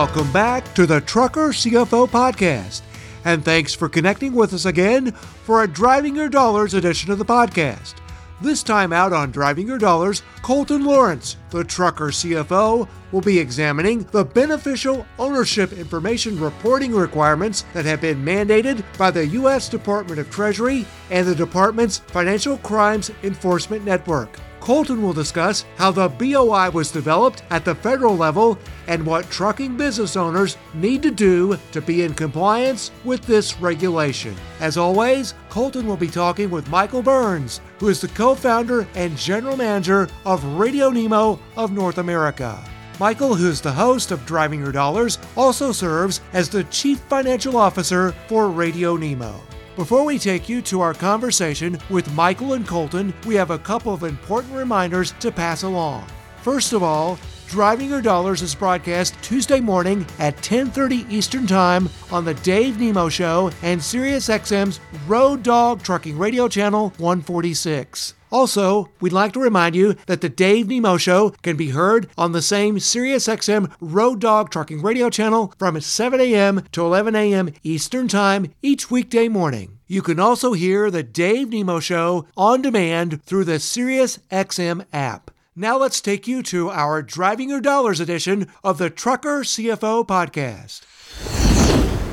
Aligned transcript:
Welcome 0.00 0.32
back 0.32 0.74
to 0.76 0.86
the 0.86 1.02
Trucker 1.02 1.50
CFO 1.50 2.08
Podcast. 2.08 2.80
And 3.26 3.44
thanks 3.44 3.74
for 3.74 3.86
connecting 3.86 4.32
with 4.32 4.54
us 4.54 4.64
again 4.64 5.12
for 5.12 5.62
a 5.62 5.68
Driving 5.68 6.16
Your 6.16 6.30
Dollars 6.30 6.72
edition 6.72 7.10
of 7.10 7.18
the 7.18 7.24
podcast. 7.26 7.96
This 8.40 8.62
time 8.62 8.94
out 8.94 9.12
on 9.12 9.30
Driving 9.30 9.66
Your 9.66 9.76
Dollars, 9.76 10.22
Colton 10.40 10.86
Lawrence, 10.86 11.36
the 11.50 11.64
trucker 11.64 12.06
CFO, 12.06 12.88
will 13.12 13.20
be 13.20 13.38
examining 13.38 14.04
the 14.04 14.24
beneficial 14.24 15.06
ownership 15.18 15.74
information 15.74 16.40
reporting 16.40 16.94
requirements 16.94 17.66
that 17.74 17.84
have 17.84 18.00
been 18.00 18.24
mandated 18.24 18.82
by 18.96 19.10
the 19.10 19.26
U.S. 19.26 19.68
Department 19.68 20.18
of 20.18 20.30
Treasury 20.30 20.86
and 21.10 21.26
the 21.26 21.34
department's 21.34 21.98
Financial 21.98 22.56
Crimes 22.56 23.10
Enforcement 23.22 23.84
Network. 23.84 24.30
Colton 24.60 25.02
will 25.02 25.12
discuss 25.12 25.64
how 25.76 25.90
the 25.90 26.08
BOI 26.08 26.70
was 26.70 26.92
developed 26.92 27.42
at 27.50 27.64
the 27.64 27.74
federal 27.74 28.16
level 28.16 28.58
and 28.86 29.04
what 29.04 29.30
trucking 29.30 29.76
business 29.76 30.16
owners 30.16 30.56
need 30.74 31.02
to 31.02 31.10
do 31.10 31.58
to 31.72 31.80
be 31.80 32.02
in 32.02 32.14
compliance 32.14 32.90
with 33.04 33.22
this 33.22 33.58
regulation. 33.58 34.34
As 34.60 34.76
always, 34.76 35.34
Colton 35.48 35.86
will 35.86 35.96
be 35.96 36.08
talking 36.08 36.50
with 36.50 36.68
Michael 36.68 37.02
Burns, 37.02 37.60
who 37.78 37.88
is 37.88 38.00
the 38.00 38.08
co 38.08 38.34
founder 38.34 38.86
and 38.94 39.16
general 39.16 39.56
manager 39.56 40.08
of 40.24 40.44
Radio 40.44 40.90
Nemo 40.90 41.40
of 41.56 41.72
North 41.72 41.98
America. 41.98 42.62
Michael, 43.00 43.34
who's 43.34 43.62
the 43.62 43.72
host 43.72 44.10
of 44.10 44.26
Driving 44.26 44.60
Your 44.60 44.72
Dollars, 44.72 45.18
also 45.34 45.72
serves 45.72 46.20
as 46.34 46.50
the 46.50 46.64
Chief 46.64 47.00
Financial 47.00 47.56
Officer 47.56 48.12
for 48.28 48.50
Radio 48.50 48.96
Nemo. 48.96 49.40
Before 49.76 50.04
we 50.04 50.18
take 50.18 50.48
you 50.48 50.60
to 50.62 50.80
our 50.80 50.92
conversation 50.92 51.78
with 51.90 52.12
Michael 52.14 52.54
and 52.54 52.66
Colton, 52.66 53.14
we 53.24 53.36
have 53.36 53.52
a 53.52 53.58
couple 53.58 53.94
of 53.94 54.02
important 54.02 54.52
reminders 54.52 55.14
to 55.20 55.30
pass 55.30 55.62
along. 55.62 56.06
First 56.42 56.72
of 56.72 56.82
all, 56.82 57.20
Driving 57.46 57.88
Your 57.88 58.02
Dollars 58.02 58.42
is 58.42 58.52
broadcast 58.52 59.14
Tuesday 59.22 59.60
morning 59.60 60.04
at 60.18 60.36
10:30 60.42 61.06
Eastern 61.08 61.46
Time 61.46 61.88
on 62.10 62.24
the 62.24 62.34
Dave 62.34 62.80
Nemo 62.80 63.08
Show 63.08 63.52
and 63.62 63.80
SiriusXM's 63.80 64.80
Road 65.06 65.44
Dog 65.44 65.84
Trucking 65.84 66.18
Radio 66.18 66.48
Channel 66.48 66.92
146. 66.98 68.14
Also, 68.30 68.88
we'd 69.00 69.12
like 69.12 69.32
to 69.32 69.40
remind 69.40 69.74
you 69.74 69.94
that 70.06 70.20
the 70.20 70.28
Dave 70.28 70.68
Nemo 70.68 70.96
Show 70.96 71.30
can 71.42 71.56
be 71.56 71.70
heard 71.70 72.08
on 72.16 72.32
the 72.32 72.42
same 72.42 72.76
SiriusXM 72.76 73.72
Road 73.80 74.20
Dog 74.20 74.50
Trucking 74.50 74.82
Radio 74.82 75.10
channel 75.10 75.52
from 75.58 75.80
7 75.80 76.20
a.m. 76.20 76.64
to 76.72 76.82
11 76.84 77.14
a.m. 77.16 77.52
Eastern 77.62 78.08
Time 78.08 78.52
each 78.62 78.90
weekday 78.90 79.28
morning. 79.28 79.78
You 79.86 80.02
can 80.02 80.20
also 80.20 80.52
hear 80.52 80.90
the 80.90 81.02
Dave 81.02 81.50
Nemo 81.50 81.80
Show 81.80 82.26
on 82.36 82.62
demand 82.62 83.22
through 83.24 83.44
the 83.44 83.58
SiriusXM 83.58 84.86
app. 84.92 85.30
Now 85.56 85.76
let's 85.76 86.00
take 86.00 86.28
you 86.28 86.42
to 86.44 86.70
our 86.70 87.02
Driving 87.02 87.50
Your 87.50 87.60
Dollars 87.60 87.98
edition 87.98 88.46
of 88.62 88.78
the 88.78 88.88
Trucker 88.88 89.40
CFO 89.40 90.06
podcast. 90.06 90.82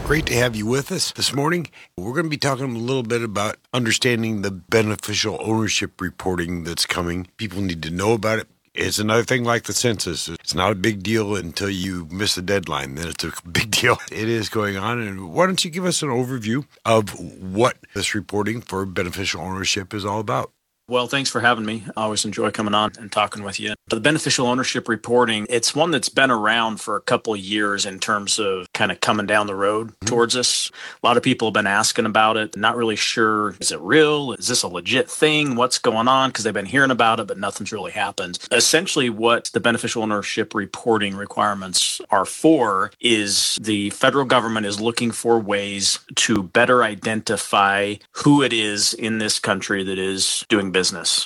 Great 0.08 0.26
to 0.28 0.36
have 0.36 0.56
you 0.56 0.66
with 0.66 0.90
us 0.90 1.12
this 1.12 1.36
morning. 1.36 1.68
We're 1.98 2.14
going 2.14 2.28
to 2.28 2.30
be 2.30 2.38
talking 2.38 2.64
a 2.64 2.80
little 2.80 3.04
bit 3.04 3.22
about 3.22 3.58
understanding 3.74 4.42
the 4.42 4.52
beneficial 4.52 5.38
ownership 5.42 6.00
reporting 6.00 6.64
that's 6.64 6.86
coming. 6.86 7.28
People 7.36 7.62
need 7.62 7.84
to 7.84 7.92
know 7.92 8.14
about 8.14 8.40
it. 8.40 8.48
It's 8.74 9.00
another 9.00 9.24
thing 9.24 9.44
like 9.44 9.64
the 9.64 9.74
census. 9.74 10.30
It's 10.30 10.56
not 10.56 10.72
a 10.72 10.76
big 10.76 11.04
deal 11.04 11.36
until 11.36 11.70
you 11.70 12.08
miss 12.10 12.36
the 12.36 12.42
deadline. 12.42 12.96
Then 12.96 13.10
it's 13.10 13.26
a 13.26 13.34
big 13.52 13.70
deal. 13.70 13.98
It 14.10 14.30
is 14.30 14.48
going 14.48 14.78
on. 14.78 15.02
And 15.02 15.34
why 15.34 15.46
don't 15.46 15.66
you 15.66 15.70
give 15.70 15.84
us 15.84 16.02
an 16.02 16.08
overview 16.08 16.66
of 16.86 17.10
what 17.20 17.76
this 17.94 18.16
reporting 18.16 18.62
for 18.62 18.86
beneficial 18.86 19.42
ownership 19.42 19.94
is 19.94 20.06
all 20.06 20.22
about? 20.22 20.54
Well, 20.90 21.08
thanks 21.08 21.30
for 21.30 21.42
having 21.42 21.66
me. 21.66 21.84
I 21.98 22.04
always 22.04 22.24
enjoy 22.24 22.50
coming 22.52 22.74
on 22.74 22.94
and 22.98 23.12
talking 23.12 23.44
with 23.44 23.60
you. 23.60 23.74
The 23.88 24.00
beneficial 24.00 24.48
ownership 24.48 24.88
reporting, 24.88 25.46
it's 25.50 25.76
one 25.76 25.92
that's 25.92 26.08
been 26.08 26.32
around 26.32 26.80
for 26.80 26.96
a 26.96 27.02
couple 27.02 27.34
of 27.34 27.42
years 27.42 27.86
in 27.86 28.00
terms 28.00 28.40
of 28.40 28.72
kind 28.72 28.90
of 28.90 29.02
coming 29.02 29.26
down 29.26 29.48
the 29.48 29.56
road 29.56 29.90
mm-hmm. 29.90 30.06
towards 30.06 30.38
us. 30.38 30.72
A 31.04 31.06
lot 31.06 31.18
of 31.18 31.24
people 31.24 31.50
have 31.50 31.54
been 31.54 31.68
asking 31.68 32.06
about 32.06 32.38
it, 32.38 32.56
not 32.56 32.78
really 32.78 32.96
sure 32.96 33.54
is 33.60 33.74
it 33.74 33.82
real? 33.82 34.32
Is 34.32 34.48
this 34.48 34.64
a 34.64 34.70
legit 34.70 35.12
thing? 35.12 35.56
What's 35.58 35.78
going 35.78 36.08
on? 36.08 36.30
Because 36.30 36.46
they've 36.46 36.54
been 36.54 36.66
hearing 36.66 36.92
about 36.92 37.20
it, 37.20 37.28
but 37.28 37.38
nothing's 37.38 37.74
really 37.74 37.92
happened. 37.92 38.40
Essentially, 38.54 39.10
what 39.10 39.50
the 39.52 39.60
beneficial 39.60 40.04
ownership 40.04 40.56
reporting 40.56 41.18
requirements 41.18 42.00
are 42.12 42.24
for 42.24 42.92
is 43.02 43.60
the 43.62 43.90
federal 43.90 44.24
government 44.24 44.66
is 44.66 44.80
looking 44.80 45.12
for 45.12 45.38
ways 45.38 46.00
to 46.16 46.44
better 46.44 46.82
identify 46.82 47.96
who 48.14 48.42
it 48.42 48.54
is 48.54 48.94
in 48.94 49.18
this 49.18 49.38
country 49.38 49.84
that 49.84 50.00
is 50.00 50.46
doing 50.48 50.72
business. 50.72 50.77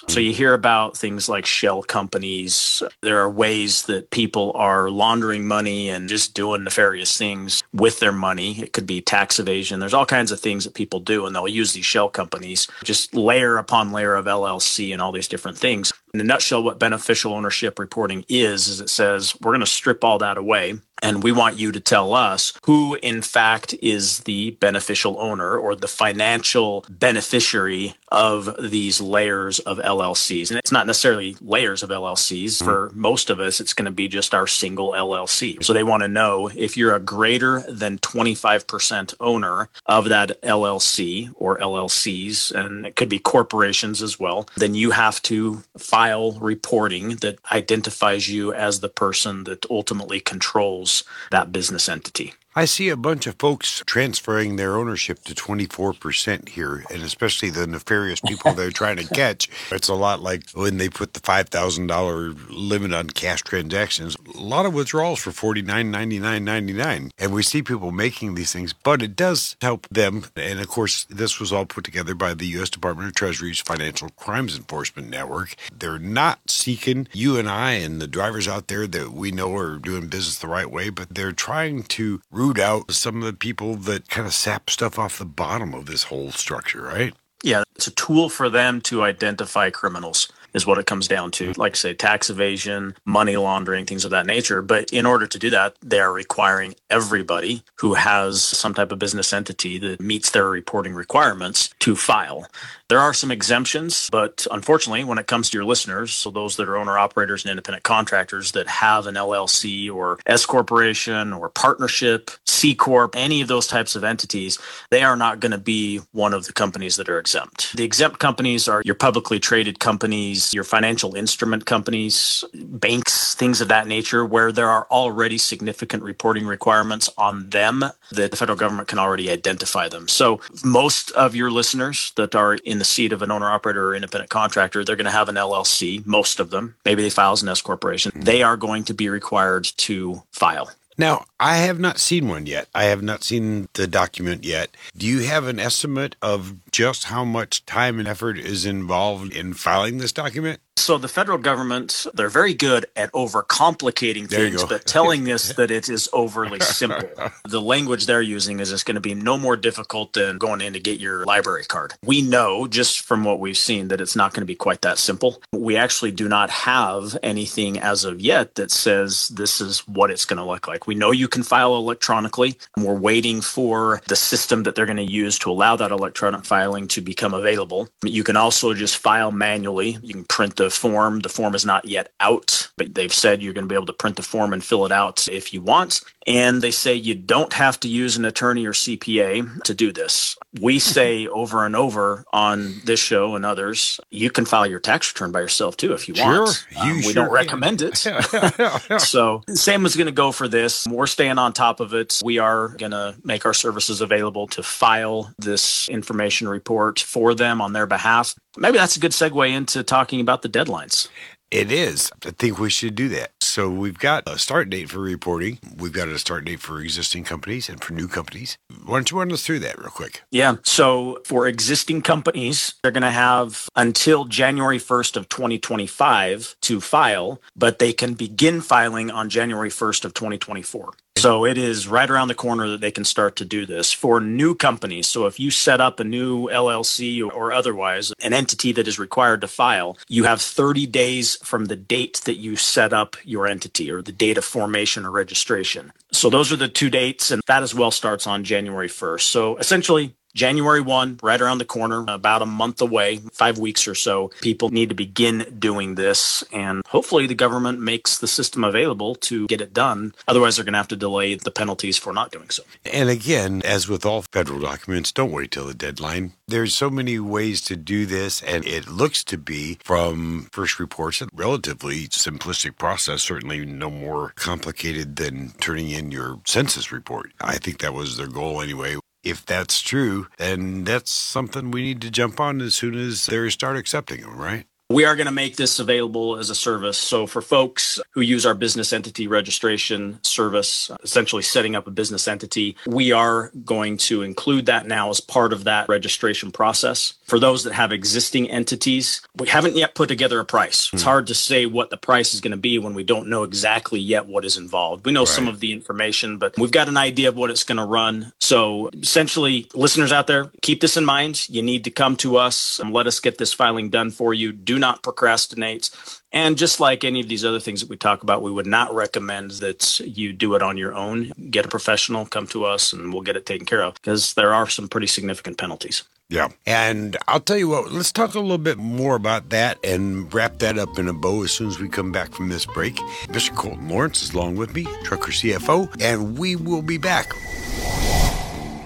So 0.08 0.20
mm. 0.20 0.26
you 0.26 0.34
hear 0.34 0.54
about 0.54 0.98
things 0.98 1.28
like 1.28 1.46
shell 1.46 1.84
companies. 1.84 2.84
There 3.02 3.20
are 3.20 3.30
ways 3.30 3.84
that 3.84 4.10
people 4.12 4.52
are 4.56 4.90
laundering 4.90 5.48
money 5.48 5.90
and 5.90 6.10
just 6.10 6.34
doing 6.34 6.64
nefarious 6.64 7.18
things 7.18 7.64
with 7.74 8.00
their 8.00 8.12
money. 8.12 8.60
It 8.62 8.74
could 8.74 8.88
be 8.88 9.02
tax 9.02 9.40
evasion. 9.40 9.80
There's 9.80 9.94
all 9.94 10.06
kinds 10.06 10.32
of 10.32 10.40
things 10.40 10.64
that 10.64 10.74
people 10.74 11.00
do, 11.00 11.26
and 11.26 11.36
they'll 11.36 11.48
use 11.48 11.74
these 11.74 11.86
shell 11.86 12.10
companies, 12.10 12.68
just 12.84 13.14
layer 13.14 13.58
upon 13.58 13.92
layer 13.92 14.16
of 14.16 14.26
LLC 14.26 14.94
and 14.94 15.02
all 15.02 15.12
these 15.12 15.28
different 15.28 15.58
things. 15.58 15.92
In 16.14 16.20
a 16.20 16.24
nutshell, 16.24 16.64
what 16.64 16.80
beneficial 16.80 17.34
ownership 17.34 17.80
reporting 17.80 18.26
is, 18.28 18.68
is 18.68 18.82
it 18.82 18.90
says 18.90 19.34
we're 19.42 19.52
going 19.52 19.62
to 19.62 19.66
strip 19.66 20.04
all 20.04 20.18
that 20.20 20.38
away 20.38 20.80
and 21.02 21.24
we 21.24 21.32
want 21.32 21.58
you 21.58 21.72
to 21.72 21.80
tell 21.80 22.14
us 22.14 22.54
who, 22.66 22.96
in 23.02 23.22
fact, 23.22 23.74
is 23.82 24.20
the 24.20 24.52
beneficial 24.52 25.20
owner 25.20 25.58
or 25.58 25.76
the 25.76 25.88
financial 25.88 26.86
beneficiary 26.90 27.96
of 28.12 28.56
these 28.60 29.00
layers 29.00 29.60
of 29.60 29.78
LLCs. 29.78 30.50
And 30.50 30.60
it's 30.60 30.72
not 30.72 30.88
necessarily 30.88 31.36
layers 31.42 31.82
of 31.82 31.90
LLCs. 31.90 32.44
Mm-hmm. 32.44 32.66
For 32.66 32.92
most 32.94 33.30
of 33.30 33.40
us, 33.40 33.60
it's 33.60 33.74
going 33.74 33.86
to 33.86 33.92
be 33.92 34.08
just 34.08 34.34
our 34.34 34.48
single 34.48 34.92
LLC. 34.92 35.64
So 35.64 35.74
they 35.74 35.84
want 35.84 36.04
to 36.04 36.08
know 36.08 36.50
if 36.56 36.76
you're 36.76 36.96
a 36.96 37.00
greater 37.00 37.62
than 37.70 37.98
25% 38.00 39.16
owner 39.20 39.70
of 39.86 40.10
that 40.10 40.42
LLC 40.42 41.34
or 41.36 41.58
LLCs, 41.58 42.52
and 42.52 42.86
it 42.86 42.96
could 42.96 43.10
be 43.10 43.20
corporations 43.20 44.02
as 44.02 44.20
well, 44.20 44.48
then 44.58 44.76
you 44.76 44.92
have 44.92 45.22
to 45.24 45.64
file 45.78 46.34
reporting 46.34 47.16
that 47.18 47.40
identifies 47.52 48.30
you 48.30 48.54
as 48.54 48.80
the 48.80 48.90
person 48.90 49.46
that 49.46 49.66
ultimately 49.70 50.20
controls 50.20 51.04
that 51.32 51.52
business 51.52 51.88
entity. 51.88 52.34
I 52.54 52.66
see 52.66 52.90
a 52.90 52.98
bunch 52.98 53.28
of 53.28 53.36
folks 53.40 53.82
transferring 53.86 54.58
their 54.58 54.76
ownership 54.76 55.24
to 55.24 55.34
24% 55.34 56.50
here, 56.50 56.84
and 56.92 57.02
especially 57.02 57.50
the 57.50 57.66
nefarious 57.66 58.20
people 58.20 58.52
they're 58.52 58.72
trying 58.72 58.98
to 58.98 59.08
catch. 59.08 59.48
It's 59.72 59.88
a 59.88 59.94
lot 59.94 60.22
like 60.22 60.50
when 60.52 60.78
they 60.78 60.90
put 60.90 61.14
the 61.14 61.22
$5,000 61.22 62.48
limit 62.50 62.92
on 62.92 63.08
cash 63.10 63.42
transactions. 63.44 64.18
A 64.36 64.42
lot 64.42 64.66
of 64.66 64.74
withdrawals 64.74 65.20
for 65.20 65.32
$49.99.99. 65.32 67.12
And 67.18 67.34
we 67.34 67.42
see 67.42 67.62
people 67.62 67.94
making 67.94 68.36
these 68.36 68.52
things, 68.52 68.74
but 68.74 69.02
it 69.02 69.16
does 69.16 69.56
help 69.62 69.88
them. 69.88 70.26
And 70.36 70.60
of 70.60 70.68
course, 70.68 71.06
this 71.06 71.40
was 71.40 71.54
all 71.54 71.66
put 71.66 71.86
together 71.86 72.16
by 72.16 72.34
the 72.34 72.48
U.S. 72.48 72.70
Department 72.70 73.08
of 73.08 73.16
Treasury's 73.16 73.62
Financial 73.62 74.10
Crimes 74.10 74.58
Enforcement 74.58 75.10
Network. 75.10 75.56
They're 75.74 76.00
not 76.00 76.50
seeking 76.50 77.08
you 77.14 77.40
and 77.40 77.48
I 77.48 77.74
and 77.74 78.02
the 78.02 78.08
drivers 78.08 78.50
out 78.50 78.68
there 78.68 78.88
that 78.88 79.14
we 79.14 79.32
know 79.32 79.56
are 79.56 79.78
doing 79.78 80.08
business 80.08 80.38
the 80.38 80.50
right 80.50 80.70
way, 80.70 80.90
but 80.90 81.16
they're 81.16 81.32
trying 81.32 81.84
to 81.84 82.22
root 82.42 82.58
out 82.58 82.92
some 82.92 83.18
of 83.18 83.24
the 83.24 83.34
people 83.34 83.76
that 83.76 84.10
kind 84.10 84.26
of 84.26 84.34
sap 84.34 84.70
stuff 84.70 84.98
off 84.98 85.20
the 85.20 85.26
bottom 85.26 85.76
of 85.76 85.86
this 85.86 86.04
whole 86.04 86.32
structure, 86.32 86.82
right? 86.82 87.14
Yeah, 87.44 87.62
it's 87.76 87.88
a 87.88 87.92
tool 87.92 88.30
for 88.30 88.50
them 88.50 88.82
to 88.82 89.04
identify 89.04 89.70
criminals 89.70 90.28
is 90.54 90.66
what 90.66 90.78
it 90.78 90.86
comes 90.86 91.08
down 91.08 91.32
to. 91.32 91.54
Like 91.54 91.76
say, 91.76 91.94
tax 91.94 92.30
evasion, 92.30 92.96
money 93.06 93.38
laundering, 93.38 93.86
things 93.86 94.06
of 94.06 94.12
that 94.12 94.26
nature. 94.26 94.62
But 94.62 94.92
in 94.92 95.06
order 95.06 95.28
to 95.28 95.40
do 95.40 95.50
that, 95.52 95.76
they 95.82 96.00
are 96.00 96.12
requiring 96.12 96.76
everybody 96.90 97.64
who 97.76 97.94
has 97.94 98.42
some 98.42 98.74
type 98.74 98.92
of 98.92 99.00
business 99.00 99.34
entity 99.34 99.78
that 99.80 100.00
meets 100.02 100.32
their 100.32 100.50
reporting 100.50 100.94
requirements 100.94 101.70
to 101.80 101.96
file. 101.96 102.48
There 102.92 103.00
are 103.00 103.14
some 103.14 103.32
exemptions, 103.32 104.10
but 104.12 104.46
unfortunately, 104.52 105.06
when 105.06 105.18
it 105.18 105.26
comes 105.26 105.50
to 105.50 105.58
your 105.58 105.64
listeners, 105.64 106.12
so 106.12 106.30
those 106.30 106.58
that 106.58 106.68
are 106.68 106.76
owner 106.76 106.98
operators 106.98 107.46
and 107.46 107.50
independent 107.50 107.84
contractors 107.84 108.52
that 108.52 108.68
have 108.68 109.08
an 109.08 109.16
LLC 109.16 109.90
or 109.90 110.20
S 110.26 110.46
corporation 110.46 111.32
or 111.32 111.48
partnership, 111.48 112.32
C 112.46 112.76
corp, 112.76 113.16
any 113.16 113.40
of 113.40 113.48
those 113.48 113.66
types 113.66 113.96
of 113.96 114.04
entities, 114.04 114.60
they 114.90 115.04
are 115.04 115.16
not 115.16 115.40
going 115.40 115.54
to 115.54 115.58
be 115.58 116.02
one 116.12 116.34
of 116.34 116.48
the 116.48 116.52
companies 116.52 116.98
that 116.98 117.08
are 117.08 117.18
exempt. 117.18 117.74
The 117.78 117.86
exempt 117.86 118.20
companies 118.20 118.68
are 118.68 118.82
your 118.84 118.96
publicly 118.96 119.40
traded 119.40 119.80
companies, 119.80 120.41
your 120.54 120.64
financial 120.64 121.16
instrument 121.16 121.66
companies, 121.66 122.44
banks, 122.54 123.36
things 123.36 123.62
of 123.62 123.68
that 123.68 123.88
nature, 123.88 124.26
where 124.26 124.52
there 124.52 124.70
are 124.70 124.88
already 124.92 125.38
significant 125.38 126.04
reporting 126.04 126.46
requirements 126.46 127.10
on 127.18 127.50
them 127.50 127.84
that 128.12 128.32
the 128.32 128.38
federal 128.38 128.58
government 128.58 128.88
can 128.88 129.00
already 129.00 129.30
identify 129.30 129.88
them. 129.88 130.08
So 130.08 130.42
most 130.64 131.12
of 131.12 131.36
your 131.36 131.52
listeners 131.52 132.12
that 132.16 132.36
are 132.36 132.56
in 132.56 132.80
the 132.80 132.86
seat 132.86 133.14
of 133.14 133.22
an 133.22 133.32
owner 133.32 133.50
operator 133.50 133.90
or 133.90 133.96
independent 133.96 134.30
contractor, 134.30 134.84
they're 134.84 134.96
going 134.96 135.06
to 135.06 135.12
have 135.12 135.30
an 135.30 135.36
LLC, 135.36 136.06
most 136.06 136.40
of 136.40 136.50
them. 136.50 136.76
Maybe 136.86 137.02
they 137.02 137.10
file 137.10 137.34
as 137.34 137.44
an 137.44 137.50
S 137.50 137.62
corporation. 137.62 138.12
They 138.16 138.44
are 138.44 138.58
going 138.58 138.84
to 138.86 138.94
be 138.94 139.10
required 139.10 139.66
to 139.78 140.24
file. 140.32 140.72
Now, 140.98 141.26
I 141.42 141.58
have 141.58 141.80
not 141.80 141.98
seen 141.98 142.28
one 142.28 142.46
yet. 142.46 142.68
I 142.76 142.84
have 142.84 143.02
not 143.02 143.24
seen 143.24 143.68
the 143.74 143.88
document 143.88 144.44
yet. 144.46 144.78
Do 144.96 145.08
you 145.08 145.22
have 145.22 145.48
an 145.48 145.60
estimate 145.60 146.16
of 146.22 146.54
just 146.72 147.06
how 147.06 147.26
much 147.26 147.66
time 147.66 147.98
and 147.98 148.08
effort 148.08 148.38
is 148.38 148.64
involved 148.64 149.34
in 149.34 149.56
filing 149.56 149.98
this 149.98 150.12
document? 150.12 150.60
So 150.78 150.98
the 150.98 151.08
federal 151.08 151.38
government, 151.38 152.08
they're 152.14 152.30
very 152.30 152.54
good 152.54 152.86
at 152.96 153.12
overcomplicating 153.12 154.30
things, 154.30 154.64
but 154.64 154.86
telling 154.86 155.32
us 155.32 155.54
that 155.58 155.70
it 155.70 155.90
is 155.90 156.10
overly 156.14 156.60
simple. 156.60 157.10
the 157.48 157.62
language 157.62 158.06
they're 158.06 158.22
using 158.22 158.60
is 158.60 158.72
it's 158.72 158.84
going 158.84 158.96
to 158.96 159.02
be 159.02 159.14
no 159.14 159.38
more 159.38 159.58
difficult 159.58 160.14
than 160.14 160.38
going 160.38 160.62
in 160.62 160.74
to 160.74 160.80
get 160.80 161.00
your 161.00 161.26
library 161.26 161.66
card. 161.66 161.94
We 162.04 162.22
know 162.22 162.68
just 162.68 163.02
from 163.02 163.24
what 163.24 163.40
we've 163.40 163.58
seen 163.58 163.90
that 163.90 164.02
it's 164.02 164.16
not 164.16 164.34
going 164.34 164.42
to 164.42 164.48
be 164.48 164.56
quite 164.56 164.82
that 164.82 164.98
simple. 164.98 165.42
We 165.52 165.76
actually 165.76 166.12
do 166.12 166.28
not 166.28 166.50
have 166.50 167.18
anything 167.22 167.78
as 167.78 168.04
of 168.04 168.20
yet 168.20 168.56
that 168.56 168.72
says 168.72 169.28
this 169.30 169.62
is 169.62 169.88
what 169.88 170.10
it's 170.10 170.26
going 170.26 170.38
to 170.38 170.46
look 170.46 170.68
like. 170.68 170.88
We 170.88 170.96
know 170.96 171.12
you 171.12 171.28
can 171.32 171.44
file 171.44 171.76
electronically. 171.76 172.58
And 172.76 172.86
we're 172.86 172.94
waiting 172.94 173.42
for 173.42 174.02
the 174.08 174.16
system 174.16 174.64
that 174.64 174.76
they're 174.76 174.86
going 174.86 174.98
to 174.98 175.04
use 175.04 175.40
to 175.40 175.52
allow 175.52 175.76
that 175.78 175.92
electronic 175.92 176.46
filing 176.46 176.88
to 176.90 177.02
become 177.02 177.34
available. 177.34 177.90
You 178.04 178.24
can 178.24 178.38
also 178.38 178.74
just 178.74 178.98
file 178.98 179.32
manually. 179.32 179.98
You 180.04 180.14
can 180.14 180.26
print 180.26 180.58
the 180.58 180.70
form. 180.70 181.22
The 181.22 181.30
form 181.30 181.56
is 181.56 181.66
not 181.66 181.86
yet 181.86 182.12
out, 182.20 182.70
but 182.78 182.94
they've 182.94 183.14
said 183.14 183.42
you're 183.42 183.54
going 183.54 183.66
to 183.66 183.70
be 183.70 183.76
able 183.76 183.86
to 183.88 183.94
print 183.94 184.18
the 184.18 184.24
form 184.24 184.54
and 184.54 184.64
fill 184.64 184.86
it 184.86 184.92
out 184.92 185.28
if 185.28 185.54
you 185.54 185.62
want. 185.62 186.02
And 186.28 186.62
they 186.62 186.72
say 186.72 186.94
you 186.94 187.16
don't 187.16 187.54
have 187.54 187.80
to 187.80 187.88
use 187.88 188.16
an 188.16 188.26
attorney 188.26 188.66
or 188.66 188.74
CPA 188.74 189.64
to 189.64 189.74
do 189.74 189.92
this. 189.92 190.38
We 190.60 190.78
say 190.78 191.28
over 191.28 191.66
and 191.66 191.76
over 191.76 192.24
on 192.32 192.76
this 192.86 193.00
show 193.00 193.36
and 193.36 193.46
others, 193.46 194.00
you 194.12 194.30
can 194.30 194.46
file 194.46 194.68
your 194.68 194.80
tax 194.80 195.12
return 195.12 195.32
by 195.32 195.40
yourself 195.40 195.78
too 195.78 195.94
if 195.94 196.08
you 196.08 196.14
sure, 196.14 196.44
want. 196.44 196.66
You 196.72 196.82
um, 196.82 196.96
we 196.98 197.02
sure 197.04 197.14
don't 197.14 197.26
can. 197.26 197.34
recommend 197.34 197.82
it. 197.82 197.98
so 199.00 199.44
same 199.50 199.86
is 199.86 199.96
going 199.96 200.08
to 200.08 200.12
go 200.12 200.32
for 200.32 200.48
this. 200.48 200.86
We're 200.88 201.08
staying 201.22 201.38
on 201.38 201.54
top 201.54 201.80
of 201.80 201.94
it. 201.94 202.20
We 202.24 202.40
are 202.40 202.70
going 202.70 202.94
to 202.94 203.16
make 203.24 203.46
our 203.46 203.54
services 203.54 204.02
available 204.02 204.48
to 204.48 204.64
file 204.64 205.32
this 205.38 205.88
information 205.88 206.50
report 206.50 207.00
for 207.00 207.36
them 207.36 207.62
on 207.62 207.74
their 207.74 207.86
behalf. 207.86 208.34
Maybe 208.58 208.80
that's 208.80 208.98
a 208.98 209.00
good 209.00 209.12
segue 209.12 209.52
into 209.52 209.84
talking 209.84 210.20
about 210.20 210.42
the 210.42 210.50
deadlines. 210.50 211.10
It 211.52 211.72
is. 211.72 212.12
I 212.26 212.32
think 212.32 212.58
we 212.58 212.72
should 212.72 212.96
do 212.96 213.10
that. 213.10 213.34
So 213.42 213.70
we've 213.70 214.00
got 214.00 214.24
a 214.26 214.40
start 214.40 214.70
date 214.70 214.90
for 214.90 215.00
reporting. 215.00 215.60
We've 215.76 215.92
got 215.92 216.08
a 216.08 216.18
start 216.18 216.46
date 216.46 216.62
for 216.62 216.80
existing 216.80 217.26
companies 217.26 217.68
and 217.68 217.84
for 217.84 217.92
new 217.92 218.08
companies. 218.08 218.58
Why 218.86 218.96
don't 218.96 219.12
you 219.12 219.20
run 219.20 219.32
us 219.34 219.46
through 219.46 219.60
that 219.60 219.78
real 219.78 219.90
quick? 219.90 220.22
Yeah. 220.32 220.56
So 220.64 221.22
for 221.26 221.48
existing 221.48 222.04
companies, 222.04 222.76
they're 222.82 222.94
going 222.94 223.04
to 223.04 223.12
have 223.12 223.68
until 223.76 224.24
January 224.24 224.80
1st 224.80 225.18
of 225.18 225.28
2025 225.28 226.56
to 226.62 226.80
file, 226.80 227.42
but 227.54 227.80
they 227.80 227.92
can 227.92 228.14
begin 228.14 228.62
filing 228.62 229.12
on 229.12 229.30
January 229.30 229.70
1st 229.70 230.06
of 230.06 230.14
2024. 230.14 230.94
So 231.22 231.46
it 231.46 231.56
is 231.56 231.88
right 231.88 232.10
around 232.10 232.30
the 232.30 232.34
corner 232.34 232.68
that 232.70 232.82
they 232.82 232.90
can 232.90 233.06
start 233.06 233.36
to 233.36 233.46
do 233.46 233.68
this 233.68 233.94
for 233.94 234.20
new 234.20 234.56
companies. 234.56 235.08
So 235.08 235.28
if 235.28 235.40
you 235.40 235.52
set 235.52 235.80
up 235.80 236.00
a 236.00 236.04
new 236.04 236.48
LLC 236.48 237.24
or 237.32 237.54
otherwise, 237.54 238.12
an 238.24 238.34
entity 238.34 238.72
that 238.72 238.88
is 238.88 238.98
required 238.98 239.42
to 239.42 239.48
file, 239.48 240.00
you 240.08 240.24
have 240.24 240.42
30 240.42 240.88
days 240.88 241.36
from 241.44 241.66
the 241.66 241.76
date 241.76 242.22
that 242.26 242.38
you 242.38 242.56
set 242.56 242.92
up 242.92 243.18
your 243.24 243.46
entity 243.46 243.92
or 243.92 244.02
the 244.02 244.12
date 244.12 244.40
of 244.40 244.44
formation 244.44 245.06
or 245.06 245.12
registration. 245.12 245.94
So 246.12 246.32
those 246.32 246.52
are 246.52 246.56
the 246.56 246.68
two 246.68 246.90
dates, 246.90 247.30
and 247.30 247.44
that 247.46 247.62
as 247.62 247.76
well 247.76 247.92
starts 247.92 248.26
on 248.26 248.44
January 248.44 248.90
1st. 248.90 249.22
So 249.22 249.58
essentially, 249.58 250.16
January 250.34 250.82
1, 250.82 251.20
right 251.22 251.42
around 251.42 251.58
the 251.58 251.66
corner, 251.66 252.06
about 252.08 252.42
a 252.42 252.46
month 252.46 252.82
away, 252.82 253.18
five 253.34 253.58
weeks 253.58 253.88
or 253.88 253.96
so. 253.96 254.32
People 254.42 254.70
need 254.70 254.90
to 254.90 254.96
begin 254.96 255.46
doing 255.60 255.96
this, 255.96 256.44
and 256.52 256.82
hopefully 256.88 257.28
the 257.28 257.36
government 257.36 257.80
makes 257.80 258.18
the 258.18 258.28
system 258.28 258.64
available 258.64 259.16
to 259.16 259.48
get 259.48 259.62
it 259.62 259.74
done. 259.74 260.14
Otherwise, 260.28 260.56
they're 260.56 260.66
going 260.66 260.74
to 260.74 260.80
have 260.80 260.88
to 260.88 260.96
delay 260.96 261.36
the 261.36 261.52
penalties 261.52 261.98
for 261.98 262.14
not 262.14 262.32
doing 262.32 262.50
so. 262.50 262.64
And 262.86 263.10
again, 263.10 263.62
as 263.66 263.88
with 263.88 264.06
all 264.06 264.24
federal 264.32 264.60
documents, 264.60 265.12
don't 265.12 265.32
wait 265.32 265.52
till 265.52 265.68
the 265.68 265.74
deadline. 265.74 266.34
There's 266.48 266.74
so 266.74 266.90
many 266.90 267.20
ways 267.20 267.62
to 267.62 267.76
do 267.76 268.06
this, 268.06 268.42
and 268.42 268.66
it 268.66 268.88
looks 268.88 269.24
to 269.26 269.38
be, 269.38 269.78
from 269.84 270.50
first 270.52 270.80
reports, 270.80 271.22
a 271.22 271.28
relatively 271.34 272.08
simplistic 272.08 272.78
process, 272.78 273.22
certainly 273.22 273.66
no 273.66 273.90
more 273.90 274.34
complicated 274.36 275.16
than 275.16 275.52
turning 275.60 275.90
in 275.90 276.12
your 276.12 276.40
census 276.46 276.92
report. 276.92 277.32
I 277.42 277.58
think 277.58 277.80
that 277.80 277.94
was 277.94 278.18
their 278.18 278.28
goal 278.28 278.62
anyway 278.62 278.98
if 279.24 279.46
that's 279.46 279.82
true, 279.82 280.28
then 280.38 280.84
that's 280.84 281.12
something 281.12 281.72
we 281.72 281.82
need 281.82 282.02
to 282.02 282.12
jump 282.12 282.40
on 282.40 282.62
as 282.62 282.74
soon 282.74 282.96
as 282.96 283.26
they 283.26 283.50
start 283.50 283.78
accepting 283.78 284.22
them, 284.22 284.38
right? 284.38 284.66
We 284.92 285.06
are 285.06 285.16
going 285.16 285.28
to 285.28 285.32
make 285.32 285.56
this 285.56 285.80
available 285.80 286.38
as 286.38 286.50
a 286.50 286.56
service. 286.56 286.98
So, 286.98 287.26
for 287.26 287.42
folks 287.42 288.00
who 288.12 288.20
use 288.20 288.46
our 288.46 288.54
business 288.54 288.92
entity 288.92 289.26
registration 289.26 290.20
service, 290.22 290.92
essentially 291.02 291.44
setting 291.44 291.78
up 291.78 291.88
a 291.88 291.92
business 291.92 292.28
entity, 292.28 292.76
we 292.86 293.14
are 293.14 293.52
going 293.64 293.98
to 293.98 294.22
include 294.22 294.66
that 294.66 294.86
now 294.86 295.10
as 295.10 295.22
part 295.22 295.54
of 295.54 295.64
that 295.64 295.88
registration 295.88 296.52
process. 296.52 297.14
For 297.24 297.40
those 297.40 297.64
that 297.64 297.74
have 297.74 297.94
existing 297.94 298.50
entities, 298.52 299.22
we 299.38 299.48
haven't 299.48 299.78
yet 299.78 299.96
put 299.96 300.10
together 300.10 300.42
a 300.42 300.46
price. 300.46 300.90
It's 300.92 301.04
hmm. 301.04 301.08
hard 301.08 301.28
to 301.28 301.36
say 301.36 301.66
what 301.66 301.90
the 301.90 301.98
price 301.98 302.34
is 302.34 302.42
going 302.42 302.52
to 302.52 302.58
be 302.58 302.78
when 302.78 302.94
we 302.94 303.04
don't 303.04 303.30
know 303.30 303.44
exactly 303.44 304.00
yet 304.00 304.26
what 304.26 304.44
is 304.44 304.58
involved. 304.58 305.06
We 305.06 305.14
know 305.14 305.22
right. 305.22 305.28
some 305.30 305.48
of 305.48 305.62
the 305.62 305.72
information, 305.72 306.38
but 306.38 306.58
we've 306.58 306.70
got 306.70 306.90
an 306.90 306.98
idea 306.98 307.30
of 307.30 307.38
what 307.38 307.50
it's 307.50 307.64
going 307.64 307.78
to 307.78 307.86
run. 307.86 308.34
So, 308.42 308.90
essentially, 308.90 309.70
listeners 309.74 310.12
out 310.12 310.28
there, 310.28 310.52
keep 310.62 310.82
this 310.82 310.98
in 310.98 311.06
mind. 311.06 311.48
You 311.50 311.62
need 311.62 311.86
to 311.86 311.92
come 311.92 312.18
to 312.18 312.36
us 312.36 312.80
and 312.80 312.92
let 312.92 313.08
us 313.08 313.22
get 313.22 313.38
this 313.38 313.54
filing 313.54 313.90
done 313.90 314.12
for 314.12 314.34
you. 314.34 314.52
Do 314.52 314.81
not 314.82 315.04
procrastinate. 315.04 315.90
And 316.34 316.58
just 316.58 316.82
like 316.82 317.06
any 317.06 317.22
of 317.22 317.30
these 317.30 317.46
other 317.46 317.62
things 317.62 317.80
that 317.80 317.90
we 317.90 317.96
talk 317.96 318.24
about, 318.24 318.42
we 318.42 318.52
would 318.52 318.68
not 318.68 318.94
recommend 318.94 319.52
that 319.52 320.02
you 320.02 320.34
do 320.34 320.56
it 320.56 320.62
on 320.62 320.76
your 320.76 320.94
own. 320.94 321.32
Get 321.50 321.66
a 321.66 321.70
professional, 321.70 322.26
come 322.26 322.48
to 322.48 322.66
us, 322.66 322.92
and 322.92 323.14
we'll 323.14 323.22
get 323.22 323.38
it 323.38 323.46
taken 323.46 323.66
care 323.66 323.84
of 323.84 323.94
because 323.94 324.34
there 324.34 324.54
are 324.54 324.68
some 324.68 324.90
pretty 324.90 325.08
significant 325.08 325.58
penalties. 325.58 326.04
Yeah. 326.32 326.48
And 326.66 327.18
I'll 327.28 327.42
tell 327.42 327.58
you 327.58 327.68
what, 327.68 327.92
let's 327.92 328.14
talk 328.14 328.36
a 328.36 328.40
little 328.40 328.58
bit 328.58 328.78
more 328.78 329.16
about 329.16 329.50
that 329.50 329.78
and 329.84 330.34
wrap 330.34 330.60
that 330.60 330.78
up 330.78 330.98
in 330.98 331.10
a 331.10 331.14
bow 331.14 331.44
as 331.44 331.52
soon 331.52 331.68
as 331.68 331.80
we 331.80 331.90
come 331.90 332.14
back 332.14 332.32
from 332.34 332.48
this 332.48 332.66
break. 332.66 332.96
Mr. 333.28 333.54
Colton 333.54 333.90
Lawrence 333.90 334.24
is 334.24 334.34
along 334.34 334.56
with 334.56 334.74
me, 334.74 334.86
Trucker 335.04 335.32
CFO, 335.32 336.02
and 336.02 336.38
we 336.38 336.56
will 336.56 336.82
be 336.82 336.98
back. 336.98 337.34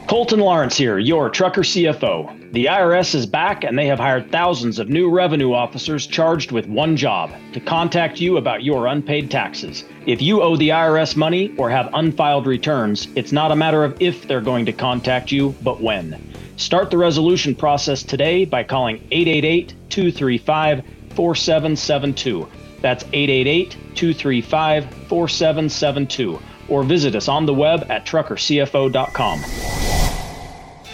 Colton 0.07 0.39
Lawrence 0.39 0.77
here, 0.77 0.99
your 0.99 1.31
trucker 1.31 1.61
CFO. 1.61 2.51
The 2.51 2.65
IRS 2.65 3.15
is 3.15 3.25
back 3.25 3.63
and 3.63 3.75
they 3.77 3.87
have 3.87 3.97
hired 3.97 4.31
thousands 4.31 4.77
of 4.77 4.87
new 4.87 5.09
revenue 5.09 5.51
officers 5.51 6.05
charged 6.05 6.51
with 6.51 6.67
one 6.67 6.95
job 6.95 7.31
to 7.53 7.59
contact 7.59 8.21
you 8.21 8.37
about 8.37 8.63
your 8.63 8.85
unpaid 8.85 9.31
taxes. 9.31 9.83
If 10.05 10.21
you 10.21 10.43
owe 10.43 10.57
the 10.57 10.69
IRS 10.69 11.15
money 11.15 11.55
or 11.57 11.71
have 11.71 11.89
unfiled 11.95 12.45
returns, 12.45 13.07
it's 13.15 13.31
not 13.31 13.51
a 13.51 13.55
matter 13.55 13.83
of 13.83 13.99
if 13.99 14.27
they're 14.27 14.41
going 14.41 14.67
to 14.67 14.73
contact 14.73 15.31
you, 15.31 15.55
but 15.63 15.81
when. 15.81 16.21
Start 16.55 16.91
the 16.91 16.99
resolution 16.99 17.55
process 17.55 18.03
today 18.03 18.45
by 18.45 18.63
calling 18.63 18.97
888 19.09 19.73
235 19.89 20.83
4772. 21.15 22.47
That's 22.79 23.03
888 23.05 23.71
235 23.95 24.85
4772. 25.07 26.39
Or 26.67 26.83
visit 26.83 27.15
us 27.15 27.27
on 27.27 27.47
the 27.47 27.53
web 27.53 27.87
at 27.89 28.05
truckercfo.com. 28.05 29.84